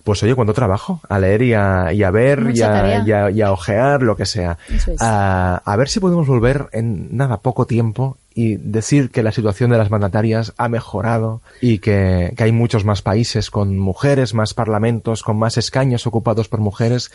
[0.03, 3.29] Pues oye, cuánto trabajo, a leer y a, y a ver y a, y a-
[3.31, 4.57] y a ojear, lo que sea.
[4.69, 5.01] Eso es.
[5.01, 9.69] a, a ver si podemos volver en nada, poco tiempo y decir que la situación
[9.71, 14.53] de las mandatarias ha mejorado y que, que hay muchos más países con mujeres, más
[14.53, 17.11] parlamentos, con más escaños ocupados por mujeres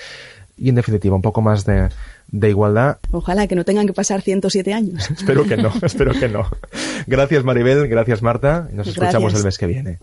[0.59, 1.89] y en definitiva un poco más de,
[2.29, 2.99] de igualdad.
[3.13, 5.11] Ojalá que no tengan que pasar 107 años.
[5.17, 6.47] Espero que no, espero que no.
[7.07, 9.05] Gracias Maribel, gracias Marta, y nos Gracias.
[9.09, 9.99] escuchamos el mes que viene.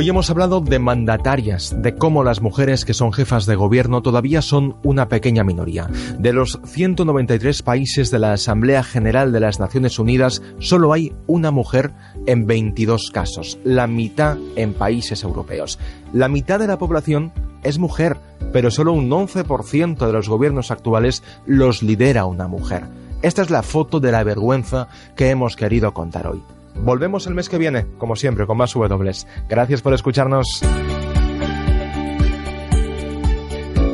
[0.00, 4.40] Hoy hemos hablado de mandatarias, de cómo las mujeres que son jefas de gobierno todavía
[4.40, 5.90] son una pequeña minoría.
[6.18, 11.50] De los 193 países de la Asamblea General de las Naciones Unidas, solo hay una
[11.50, 11.92] mujer
[12.24, 15.78] en 22 casos, la mitad en países europeos.
[16.14, 17.30] La mitad de la población
[17.62, 18.16] es mujer,
[18.54, 22.84] pero solo un 11% de los gobiernos actuales los lidera una mujer.
[23.20, 26.42] Esta es la foto de la vergüenza que hemos querido contar hoy.
[26.82, 29.12] Volvemos el mes que viene, como siempre, con más W.
[29.48, 30.62] Gracias por escucharnos.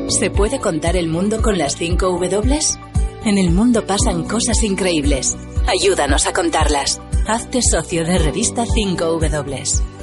[0.09, 2.59] ¿Se puede contar el mundo con las 5 W?
[3.25, 5.37] En el mundo pasan cosas increíbles.
[5.67, 7.01] Ayúdanos a contarlas.
[7.27, 9.96] Hazte socio de revista 5 W.